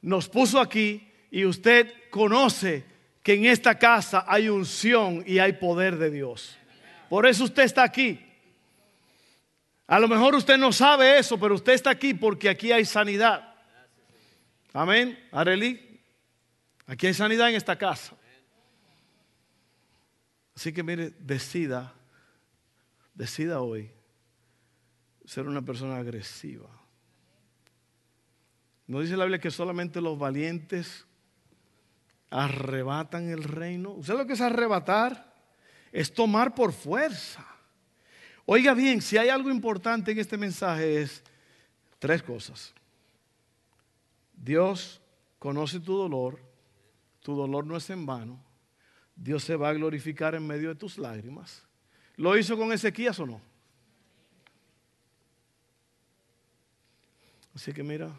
nos 0.00 0.28
puso 0.28 0.60
aquí 0.60 1.10
y 1.30 1.44
usted 1.44 1.92
conoce 2.10 2.84
que 3.22 3.34
en 3.34 3.46
esta 3.46 3.76
casa 3.76 4.24
hay 4.28 4.48
unción 4.48 5.24
y 5.26 5.40
hay 5.40 5.54
poder 5.54 5.96
de 5.96 6.10
Dios. 6.10 6.56
Por 7.08 7.26
eso 7.26 7.44
usted 7.44 7.64
está 7.64 7.82
aquí. 7.82 8.20
A 9.88 9.98
lo 9.98 10.08
mejor 10.08 10.34
usted 10.34 10.56
no 10.56 10.72
sabe 10.72 11.18
eso, 11.18 11.38
pero 11.38 11.54
usted 11.54 11.72
está 11.72 11.90
aquí 11.90 12.14
porque 12.14 12.48
aquí 12.48 12.70
hay 12.72 12.84
sanidad. 12.84 13.54
Amén. 14.72 15.18
Areli, 15.32 15.85
aquí 16.86 17.06
hay 17.06 17.14
sanidad 17.14 17.48
en 17.48 17.56
esta 17.56 17.76
casa. 17.76 18.16
Así 20.54 20.72
que 20.72 20.82
mire, 20.82 21.10
decida, 21.18 21.92
decida 23.14 23.60
hoy 23.60 23.90
ser 25.24 25.46
una 25.46 25.62
persona 25.62 25.96
agresiva. 25.96 26.70
No 28.86 29.00
dice 29.00 29.16
la 29.16 29.24
Biblia 29.24 29.40
que 29.40 29.50
solamente 29.50 30.00
los 30.00 30.18
valientes 30.18 31.04
arrebatan 32.30 33.28
el 33.28 33.42
reino. 33.42 33.90
¿Usted 33.90 34.14
lo 34.14 34.26
que 34.26 34.34
es 34.34 34.40
arrebatar? 34.40 35.34
Es 35.92 36.12
tomar 36.12 36.54
por 36.54 36.72
fuerza. 36.72 37.44
Oiga 38.44 38.74
bien, 38.74 39.02
si 39.02 39.18
hay 39.18 39.28
algo 39.28 39.50
importante 39.50 40.12
en 40.12 40.18
este 40.18 40.36
mensaje 40.36 41.02
es 41.02 41.22
tres 41.98 42.22
cosas. 42.22 42.72
Dios 44.34 45.00
conoce 45.38 45.80
tu 45.80 45.96
dolor, 45.96 46.40
tu 47.26 47.34
dolor 47.34 47.66
no 47.66 47.76
es 47.76 47.90
en 47.90 48.06
vano. 48.06 48.40
Dios 49.16 49.42
se 49.42 49.56
va 49.56 49.70
a 49.70 49.72
glorificar 49.72 50.36
en 50.36 50.46
medio 50.46 50.68
de 50.68 50.76
tus 50.76 50.96
lágrimas. 50.96 51.66
¿Lo 52.14 52.38
hizo 52.38 52.56
con 52.56 52.70
Ezequías 52.70 53.18
o 53.18 53.26
no? 53.26 53.40
Así 57.52 57.72
que 57.72 57.82
mira, 57.82 58.12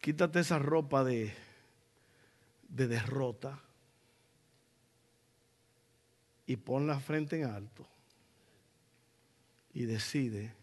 quítate 0.00 0.40
esa 0.40 0.58
ropa 0.58 1.04
de 1.04 1.34
de 2.70 2.88
derrota 2.88 3.60
y 6.46 6.56
pon 6.56 6.86
la 6.86 6.98
frente 6.98 7.38
en 7.38 7.44
alto 7.44 7.86
y 9.74 9.84
decide 9.84 10.54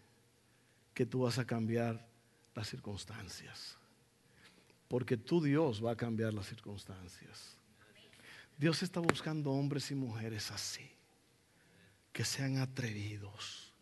que 0.96 1.06
tú 1.06 1.22
vas 1.22 1.38
a 1.38 1.46
cambiar 1.46 2.04
las 2.56 2.68
circunstancias. 2.68 3.78
Porque 4.92 5.16
tu 5.16 5.42
Dios 5.42 5.82
va 5.82 5.92
a 5.92 5.96
cambiar 5.96 6.34
las 6.34 6.48
circunstancias. 6.48 7.56
Dios 8.58 8.84
está 8.84 9.00
buscando 9.00 9.50
hombres 9.50 9.90
y 9.90 9.96
mujeres 9.96 10.52
así, 10.52 10.86
que 12.12 12.26
sean 12.26 12.58
atrevidos, 12.58 13.74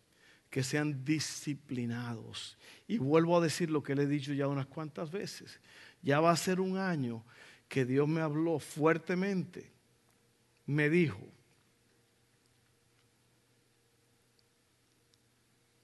que 0.52 0.62
sean 0.62 1.04
disciplinados. 1.04 2.60
Y 2.88 3.00
vuelvo 3.00 3.36
a 3.36 3.42
decir 3.42 3.72
lo 3.72 3.82
que 3.82 3.96
le 3.96 4.04
he 4.04 4.06
dicho 4.08 4.34
ya 4.34 4.48
unas 4.48 4.68
cuantas 4.68 5.10
veces. 5.10 5.60
Ya 6.04 6.20
va 6.20 6.30
a 6.30 6.38
ser 6.38 6.60
un 6.60 6.78
año 6.78 7.26
que 7.68 7.86
Dios 7.86 8.08
me 8.08 8.22
habló 8.22 8.60
fuertemente, 8.60 9.72
me 10.68 10.92
dijo, 10.92 11.28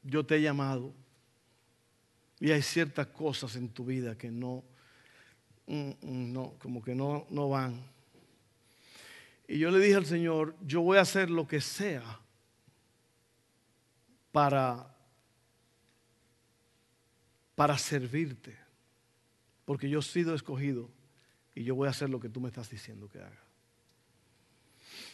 yo 0.03 0.23
te 0.23 0.35
he 0.35 0.41
llamado 0.43 0.93
y 2.39 2.51
hay 2.51 2.61
ciertas 2.61 3.07
cosas 3.07 3.55
en 3.55 3.69
tu 3.69 3.85
vida 3.85 4.15
que 4.15 4.29
no, 4.29 4.63
no, 5.67 6.54
como 6.60 6.82
que 6.82 6.95
no, 6.95 7.25
no 7.30 7.49
van. 7.49 7.82
Y 9.47 9.60
yo 9.60 9.71
le 9.71 9.80
dije 9.80 9.95
al 9.95 10.06
Señor, 10.06 10.56
yo 10.65 10.82
voy 10.82 10.97
a 10.97 11.01
hacer 11.01 11.30
lo 11.30 11.47
que 11.47 11.62
sea 11.62 12.19
para, 14.32 14.95
para 17.56 17.77
servirte, 17.77 18.58
porque 19.65 19.89
yo 19.89 20.00
he 20.00 20.04
sido 20.04 20.33
escogido 20.33 20.89
y 21.54 21.63
yo 21.63 21.75
voy 21.75 21.87
a 21.87 21.92
hacer 21.92 22.10
lo 22.10 22.19
que 22.19 22.29
tú 22.29 22.42
me 22.42 22.50
estás 22.50 22.69
diciendo 22.69 23.08
que 23.08 23.19
haga. 23.19 23.42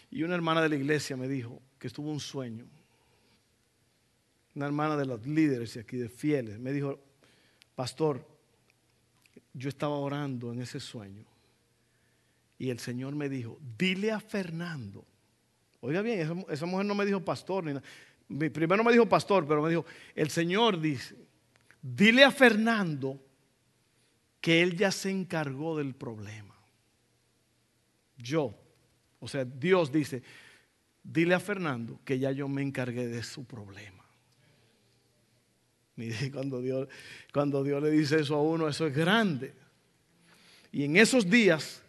Y 0.09 0.23
una 0.23 0.35
hermana 0.35 0.61
de 0.61 0.69
la 0.69 0.75
iglesia 0.75 1.15
me 1.15 1.27
dijo 1.27 1.61
que 1.79 1.87
estuvo 1.87 2.11
un 2.11 2.19
sueño. 2.19 2.65
Una 4.55 4.65
hermana 4.65 4.97
de 4.97 5.05
los 5.05 5.25
líderes 5.25 5.77
aquí, 5.77 5.95
de 5.95 6.09
fieles, 6.09 6.59
me 6.59 6.73
dijo, 6.73 6.99
pastor, 7.75 8.25
yo 9.53 9.69
estaba 9.69 9.95
orando 9.95 10.53
en 10.53 10.61
ese 10.61 10.79
sueño 10.79 11.25
y 12.57 12.69
el 12.69 12.79
Señor 12.79 13.15
me 13.15 13.27
dijo, 13.27 13.57
dile 13.77 14.11
a 14.11 14.19
Fernando, 14.19 15.05
oiga 15.79 16.01
bien, 16.01 16.45
esa, 16.49 16.65
mujer 16.65 16.85
no 16.85 16.93
me 16.93 17.05
dijo 17.05 17.19
pastor, 17.25 17.65
ni 18.27 18.49
primero 18.49 18.83
me 18.83 18.91
dijo 18.91 19.09
pastor, 19.09 19.47
pero 19.47 19.61
me 19.61 19.69
dijo, 19.69 19.85
el 20.13 20.29
Señor 20.29 20.79
dice, 20.79 21.15
dile 21.81 22.23
a 22.23 22.31
Fernando 22.31 23.19
que 24.39 24.61
Él 24.61 24.77
ya 24.77 24.91
se 24.91 25.09
encargó 25.09 25.77
del 25.77 25.95
problema. 25.95 26.55
Yo, 28.17 28.55
o 29.19 29.27
sea, 29.27 29.43
Dios 29.43 29.91
dice, 29.91 30.21
dile 31.03 31.33
a 31.33 31.39
Fernando 31.39 31.99
que 32.05 32.19
ya 32.19 32.31
yo 32.31 32.47
me 32.47 32.61
encargué 32.61 33.07
de 33.07 33.23
su 33.23 33.45
problema. 33.45 34.00
Cuando 36.31 36.61
Dios, 36.61 36.87
cuando 37.33 37.63
Dios 37.63 37.81
le 37.81 37.91
dice 37.91 38.19
eso 38.19 38.35
a 38.35 38.41
uno, 38.41 38.67
eso 38.67 38.87
es 38.87 38.95
grande. 38.95 39.53
Y 40.71 40.85
en 40.85 40.97
esos 40.97 41.29
días, 41.29 41.81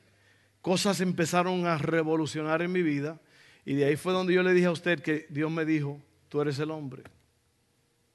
cosas 0.61 1.01
empezaron 1.01 1.67
a 1.67 1.79
revolucionar 1.79 2.63
en 2.63 2.73
mi 2.73 2.83
vida. 2.83 3.21
Y 3.65 3.75
de 3.75 3.85
ahí 3.85 3.97
fue 3.97 4.13
donde 4.13 4.35
yo 4.35 4.43
le 4.43 4.55
dije 4.55 4.67
a 4.67 4.73
usted 4.73 5.01
que 5.01 5.27
Dios 5.31 5.51
me 5.51 5.65
dijo, 5.65 6.01
tú 6.29 6.41
eres 6.41 6.59
el 6.59 6.71
hombre. 6.71 7.03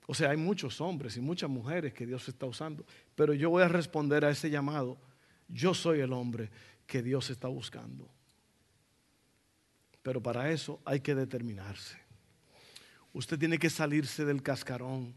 O 0.07 0.13
sea, 0.13 0.31
hay 0.31 0.37
muchos 0.37 0.79
hombres 0.79 1.17
y 1.17 1.21
muchas 1.21 1.49
mujeres 1.49 1.93
que 1.93 2.05
Dios 2.05 2.27
está 2.29 2.45
usando. 2.45 2.85
Pero 3.15 3.33
yo 3.33 3.49
voy 3.49 3.63
a 3.63 3.67
responder 3.67 4.23
a 4.23 4.29
ese 4.29 4.49
llamado. 4.49 4.97
Yo 5.49 5.73
soy 5.73 5.99
el 5.99 6.13
hombre 6.13 6.49
que 6.85 7.03
Dios 7.03 7.29
está 7.29 7.49
buscando. 7.49 8.09
Pero 10.01 10.23
para 10.23 10.49
eso 10.51 10.79
hay 10.85 11.01
que 11.01 11.13
determinarse. 11.13 11.97
Usted 13.11 13.37
tiene 13.37 13.57
que 13.57 13.69
salirse 13.69 14.23
del 14.23 14.41
cascarón, 14.41 15.13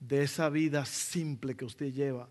de 0.00 0.22
esa 0.22 0.48
vida 0.48 0.84
simple 0.84 1.56
que 1.56 1.64
usted 1.64 1.92
lleva, 1.92 2.28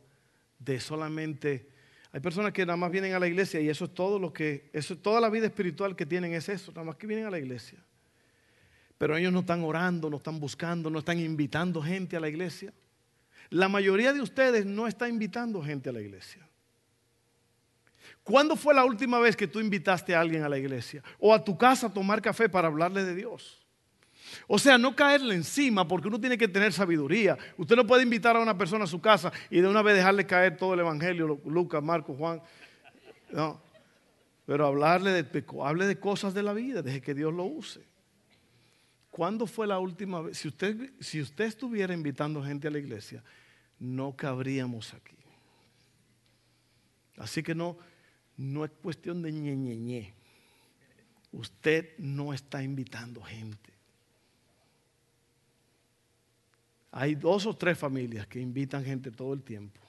de 0.59 0.79
solamente... 0.79 1.69
Hay 2.13 2.21
personas 2.21 2.53
que 2.53 2.65
nada 2.65 2.77
más 2.77 2.89
vienen 2.89 3.13
a 3.13 3.19
la 3.19 3.27
iglesia 3.27 3.59
y 3.59 3.69
eso 3.69 3.85
es 3.85 3.93
todo 3.93 4.17
lo 4.17 4.31
que, 4.31 4.69
eso 4.73 4.97
toda 4.97 5.19
la 5.19 5.29
vida 5.29 5.45
espiritual 5.45 5.95
que 5.95 6.05
tienen 6.05 6.33
es 6.33 6.49
eso, 6.49 6.71
nada 6.71 6.85
más 6.85 6.95
que 6.95 7.05
vienen 7.05 7.25
a 7.25 7.29
la 7.29 7.37
iglesia. 7.37 7.79
Pero 8.97 9.15
ellos 9.15 9.31
no 9.31 9.41
están 9.41 9.63
orando, 9.63 10.09
no 10.09 10.17
están 10.17 10.39
buscando, 10.39 10.89
no 10.89 10.99
están 10.99 11.19
invitando 11.19 11.81
gente 11.81 12.15
a 12.15 12.19
la 12.19 12.29
iglesia. 12.29 12.73
La 13.49 13.69
mayoría 13.69 14.13
de 14.13 14.21
ustedes 14.21 14.65
no 14.65 14.87
está 14.87 15.07
invitando 15.07 15.61
gente 15.61 15.89
a 15.89 15.93
la 15.93 16.01
iglesia. 16.01 16.47
¿Cuándo 18.23 18.55
fue 18.55 18.73
la 18.73 18.83
última 18.83 19.19
vez 19.19 19.35
que 19.35 19.47
tú 19.47 19.59
invitaste 19.59 20.15
a 20.15 20.21
alguien 20.21 20.43
a 20.43 20.49
la 20.49 20.57
iglesia 20.57 21.03
o 21.19 21.33
a 21.33 21.43
tu 21.43 21.57
casa 21.57 21.87
a 21.87 21.93
tomar 21.93 22.21
café 22.21 22.49
para 22.49 22.67
hablarle 22.67 23.03
de 23.03 23.15
Dios? 23.15 23.66
O 24.47 24.59
sea, 24.59 24.77
no 24.77 24.95
caerle 24.95 25.35
encima 25.35 25.87
porque 25.87 26.07
uno 26.07 26.19
tiene 26.19 26.37
que 26.37 26.47
tener 26.47 26.73
sabiduría. 26.73 27.37
Usted 27.57 27.75
no 27.75 27.85
puede 27.87 28.03
invitar 28.03 28.35
a 28.35 28.39
una 28.39 28.57
persona 28.57 28.85
a 28.85 28.87
su 28.87 29.01
casa 29.01 29.31
y 29.49 29.61
de 29.61 29.67
una 29.67 29.81
vez 29.81 29.95
dejarle 29.95 30.25
caer 30.25 30.57
todo 30.57 30.73
el 30.73 30.79
evangelio, 30.79 31.39
Lucas, 31.45 31.83
Marcos, 31.83 32.17
Juan. 32.17 32.41
No. 33.31 33.61
Pero 34.45 34.65
hablarle 34.65 35.11
de, 35.11 35.45
hable 35.63 35.87
de 35.87 35.99
cosas 35.99 36.33
de 36.33 36.43
la 36.43 36.53
vida, 36.53 36.81
deje 36.81 37.01
que 37.01 37.13
Dios 37.13 37.33
lo 37.33 37.43
use. 37.43 37.85
¿Cuándo 39.11 39.47
fue 39.47 39.67
la 39.67 39.79
última 39.79 40.21
vez? 40.21 40.37
Si 40.37 40.47
usted, 40.47 40.91
si 40.99 41.21
usted 41.21 41.45
estuviera 41.45 41.93
invitando 41.93 42.43
gente 42.43 42.67
a 42.67 42.71
la 42.71 42.79
iglesia, 42.79 43.23
no 43.79 44.15
cabríamos 44.15 44.93
aquí. 44.93 45.15
Así 47.17 47.41
que 47.41 47.55
no, 47.55 47.77
no 48.37 48.63
es 48.63 48.71
cuestión 48.81 49.21
de 49.21 49.31
ñe, 49.31 50.13
Usted 51.31 51.97
no 51.97 52.33
está 52.33 52.63
invitando 52.63 53.21
gente. 53.21 53.73
Hay 56.91 57.15
dos 57.15 57.45
o 57.45 57.55
tres 57.55 57.77
familias 57.77 58.27
que 58.27 58.39
invitan 58.39 58.83
gente 58.83 59.11
todo 59.11 59.33
el 59.33 59.43
tiempo. 59.43 59.81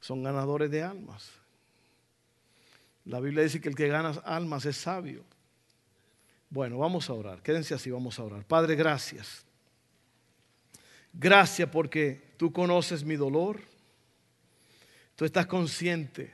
Son 0.00 0.22
ganadores 0.22 0.70
de 0.70 0.82
almas. 0.82 1.30
La 3.04 3.20
Biblia 3.20 3.42
dice 3.42 3.60
que 3.60 3.68
el 3.68 3.74
que 3.74 3.88
gana 3.88 4.10
almas 4.24 4.64
es 4.66 4.76
sabio. 4.76 5.24
Bueno, 6.48 6.78
vamos 6.78 7.08
a 7.10 7.14
orar. 7.14 7.42
Quédense 7.42 7.74
así, 7.74 7.90
vamos 7.90 8.18
a 8.18 8.24
orar. 8.24 8.44
Padre, 8.44 8.74
gracias. 8.74 9.44
Gracias 11.12 11.68
porque 11.68 12.34
tú 12.36 12.52
conoces 12.52 13.04
mi 13.04 13.16
dolor. 13.16 13.60
Tú 15.16 15.24
estás 15.24 15.46
consciente 15.46 16.32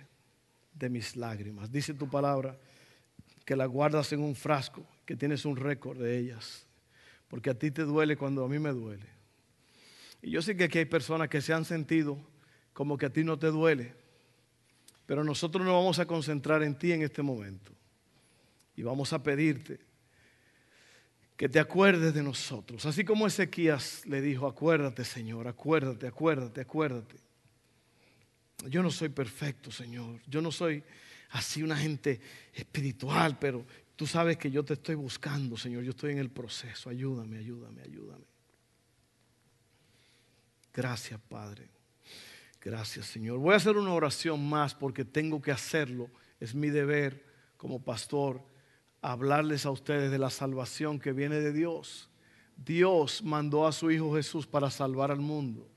de 0.74 0.88
mis 0.88 1.16
lágrimas. 1.16 1.72
Dice 1.72 1.94
tu 1.94 2.08
palabra 2.08 2.56
que 3.44 3.56
la 3.56 3.66
guardas 3.66 4.12
en 4.12 4.20
un 4.20 4.34
frasco, 4.34 4.84
que 5.04 5.16
tienes 5.16 5.44
un 5.44 5.56
récord 5.56 5.98
de 5.98 6.18
ellas, 6.18 6.65
porque 7.28 7.50
a 7.50 7.54
ti 7.54 7.70
te 7.70 7.82
duele 7.82 8.16
cuando 8.16 8.44
a 8.44 8.48
mí 8.48 8.58
me 8.58 8.70
duele. 8.70 9.06
Y 10.22 10.30
yo 10.30 10.42
sé 10.42 10.56
que 10.56 10.64
aquí 10.64 10.78
hay 10.78 10.84
personas 10.84 11.28
que 11.28 11.40
se 11.40 11.52
han 11.52 11.64
sentido 11.64 12.18
como 12.72 12.96
que 12.96 13.06
a 13.06 13.10
ti 13.10 13.24
no 13.24 13.38
te 13.38 13.48
duele, 13.48 13.94
pero 15.06 15.24
nosotros 15.24 15.64
nos 15.64 15.74
vamos 15.74 15.98
a 15.98 16.06
concentrar 16.06 16.62
en 16.62 16.76
ti 16.76 16.92
en 16.92 17.02
este 17.02 17.22
momento 17.22 17.72
y 18.76 18.82
vamos 18.82 19.12
a 19.12 19.22
pedirte 19.22 19.78
que 21.36 21.48
te 21.48 21.58
acuerdes 21.58 22.14
de 22.14 22.22
nosotros. 22.22 22.86
Así 22.86 23.04
como 23.04 23.26
Ezequías 23.26 24.04
le 24.06 24.20
dijo, 24.20 24.46
acuérdate 24.46 25.04
Señor, 25.04 25.48
acuérdate, 25.48 26.06
acuérdate, 26.06 26.60
acuérdate. 26.60 27.16
Yo 28.68 28.82
no 28.82 28.90
soy 28.90 29.10
perfecto, 29.10 29.70
Señor. 29.70 30.20
Yo 30.26 30.40
no 30.40 30.50
soy 30.50 30.82
así 31.30 31.62
una 31.62 31.76
gente 31.76 32.20
espiritual, 32.54 33.38
pero 33.38 33.66
tú 33.96 34.06
sabes 34.06 34.36
que 34.36 34.50
yo 34.50 34.64
te 34.64 34.74
estoy 34.74 34.94
buscando, 34.94 35.56
Señor. 35.56 35.82
Yo 35.82 35.90
estoy 35.90 36.12
en 36.12 36.18
el 36.18 36.30
proceso. 36.30 36.88
Ayúdame, 36.90 37.38
ayúdame, 37.38 37.82
ayúdame. 37.82 38.24
Gracias, 40.72 41.18
Padre. 41.28 41.68
Gracias, 42.60 43.06
Señor. 43.06 43.38
Voy 43.38 43.54
a 43.54 43.56
hacer 43.56 43.76
una 43.76 43.92
oración 43.92 44.48
más 44.48 44.74
porque 44.74 45.04
tengo 45.04 45.40
que 45.40 45.52
hacerlo. 45.52 46.10
Es 46.38 46.54
mi 46.54 46.70
deber 46.70 47.24
como 47.56 47.82
pastor 47.82 48.42
hablarles 49.00 49.66
a 49.66 49.70
ustedes 49.70 50.10
de 50.10 50.18
la 50.18 50.30
salvación 50.30 51.00
que 51.00 51.12
viene 51.12 51.40
de 51.40 51.52
Dios. 51.52 52.10
Dios 52.56 53.22
mandó 53.22 53.66
a 53.66 53.72
su 53.72 53.90
Hijo 53.90 54.14
Jesús 54.14 54.46
para 54.46 54.70
salvar 54.70 55.10
al 55.10 55.20
mundo. 55.20 55.68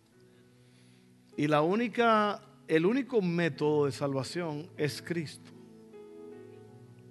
Y 1.38 1.48
la 1.48 1.62
única 1.62 2.44
el 2.70 2.86
único 2.86 3.20
método 3.20 3.88
de 3.88 3.92
salvación 3.92 4.70
es 4.78 5.02
Cristo. 5.02 5.50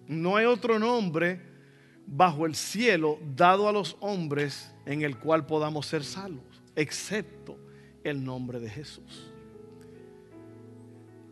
No 0.08 0.36
hay 0.36 0.46
otro 0.46 0.78
nombre 0.78 1.40
bajo 2.06 2.46
el 2.46 2.54
cielo 2.54 3.18
dado 3.36 3.68
a 3.68 3.72
los 3.72 3.96
hombres 4.00 4.74
en 4.86 5.02
el 5.02 5.18
cual 5.18 5.46
podamos 5.46 5.86
ser 5.86 6.02
salvos, 6.02 6.62
excepto 6.74 7.58
el 8.02 8.24
nombre 8.24 8.58
de 8.58 8.70
Jesús. 8.70 9.30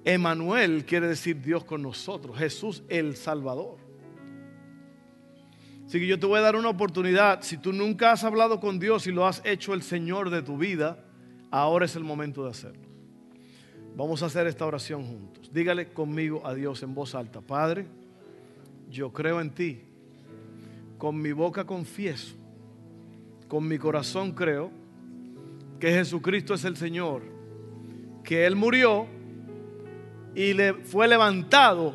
Emanuel 0.05 0.85
quiere 0.85 1.09
decir 1.09 1.41
Dios 1.41 1.65
con 1.65 1.83
nosotros, 1.83 2.37
Jesús 2.37 2.85
el 2.89 3.17
Salvador. 3.17 3.79
Así 5.87 5.99
que 5.99 6.07
yo 6.07 6.19
te 6.19 6.27
voy 6.27 6.39
a 6.39 6.43
dar 6.43 6.57
una 6.57 6.69
oportunidad, 6.69 7.43
si 7.43 7.57
tú 7.57 7.73
nunca 7.73 8.13
has 8.13 8.25
hablado 8.25 8.61
con 8.61 8.79
Dios 8.79 9.07
y 9.07 9.13
lo 9.13 9.27
has 9.27 9.41
hecho 9.45 9.73
el 9.73 9.83
Señor 9.83 10.31
de 10.31 10.43
tu 10.43 10.59
vida, 10.59 11.03
ahora 11.51 11.87
es 11.87 11.97
el 11.97 12.05
momento 12.05 12.45
de 12.45 12.51
hacerlo. 12.51 12.87
Vamos 13.97 14.23
a 14.23 14.27
hacer 14.27 14.47
esta 14.47 14.67
oración 14.67 15.07
juntos. 15.07 15.51
Dígale 15.53 15.89
conmigo 15.93 16.47
a 16.47 16.55
Dios 16.55 16.83
en 16.83 16.95
voz 16.95 17.15
alta. 17.15 17.41
Padre, 17.41 17.87
yo 18.91 19.13
creo 19.13 19.41
en 19.41 19.51
ti. 19.51 19.83
Con 20.99 21.21
mi 21.21 21.33
boca 21.33 21.65
confieso. 21.65 22.35
Con 23.49 23.69
mi 23.69 23.79
corazón 23.79 24.33
creo 24.33 24.71
que 25.79 25.93
Jesucristo 25.93 26.55
es 26.55 26.65
el 26.65 26.77
Señor. 26.77 27.23
Que 28.25 28.47
Él 28.47 28.57
murió 28.57 29.07
y 30.35 30.53
le 30.53 30.75
fue 30.75 31.09
levantado 31.09 31.95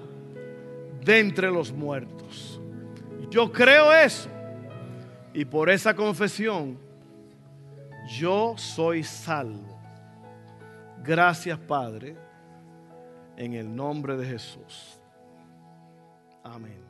de 1.03 1.19
entre 1.19 1.51
los 1.51 1.71
muertos. 1.71 2.59
Yo 3.29 3.51
creo 3.51 3.93
eso. 3.93 4.29
Y 5.33 5.45
por 5.45 5.69
esa 5.69 5.95
confesión, 5.95 6.77
yo 8.19 8.55
soy 8.57 9.03
salvo. 9.03 9.79
Gracias, 11.03 11.57
Padre, 11.57 12.15
en 13.37 13.53
el 13.53 13.73
nombre 13.73 14.17
de 14.17 14.25
Jesús. 14.25 14.99
Amén. 16.43 16.80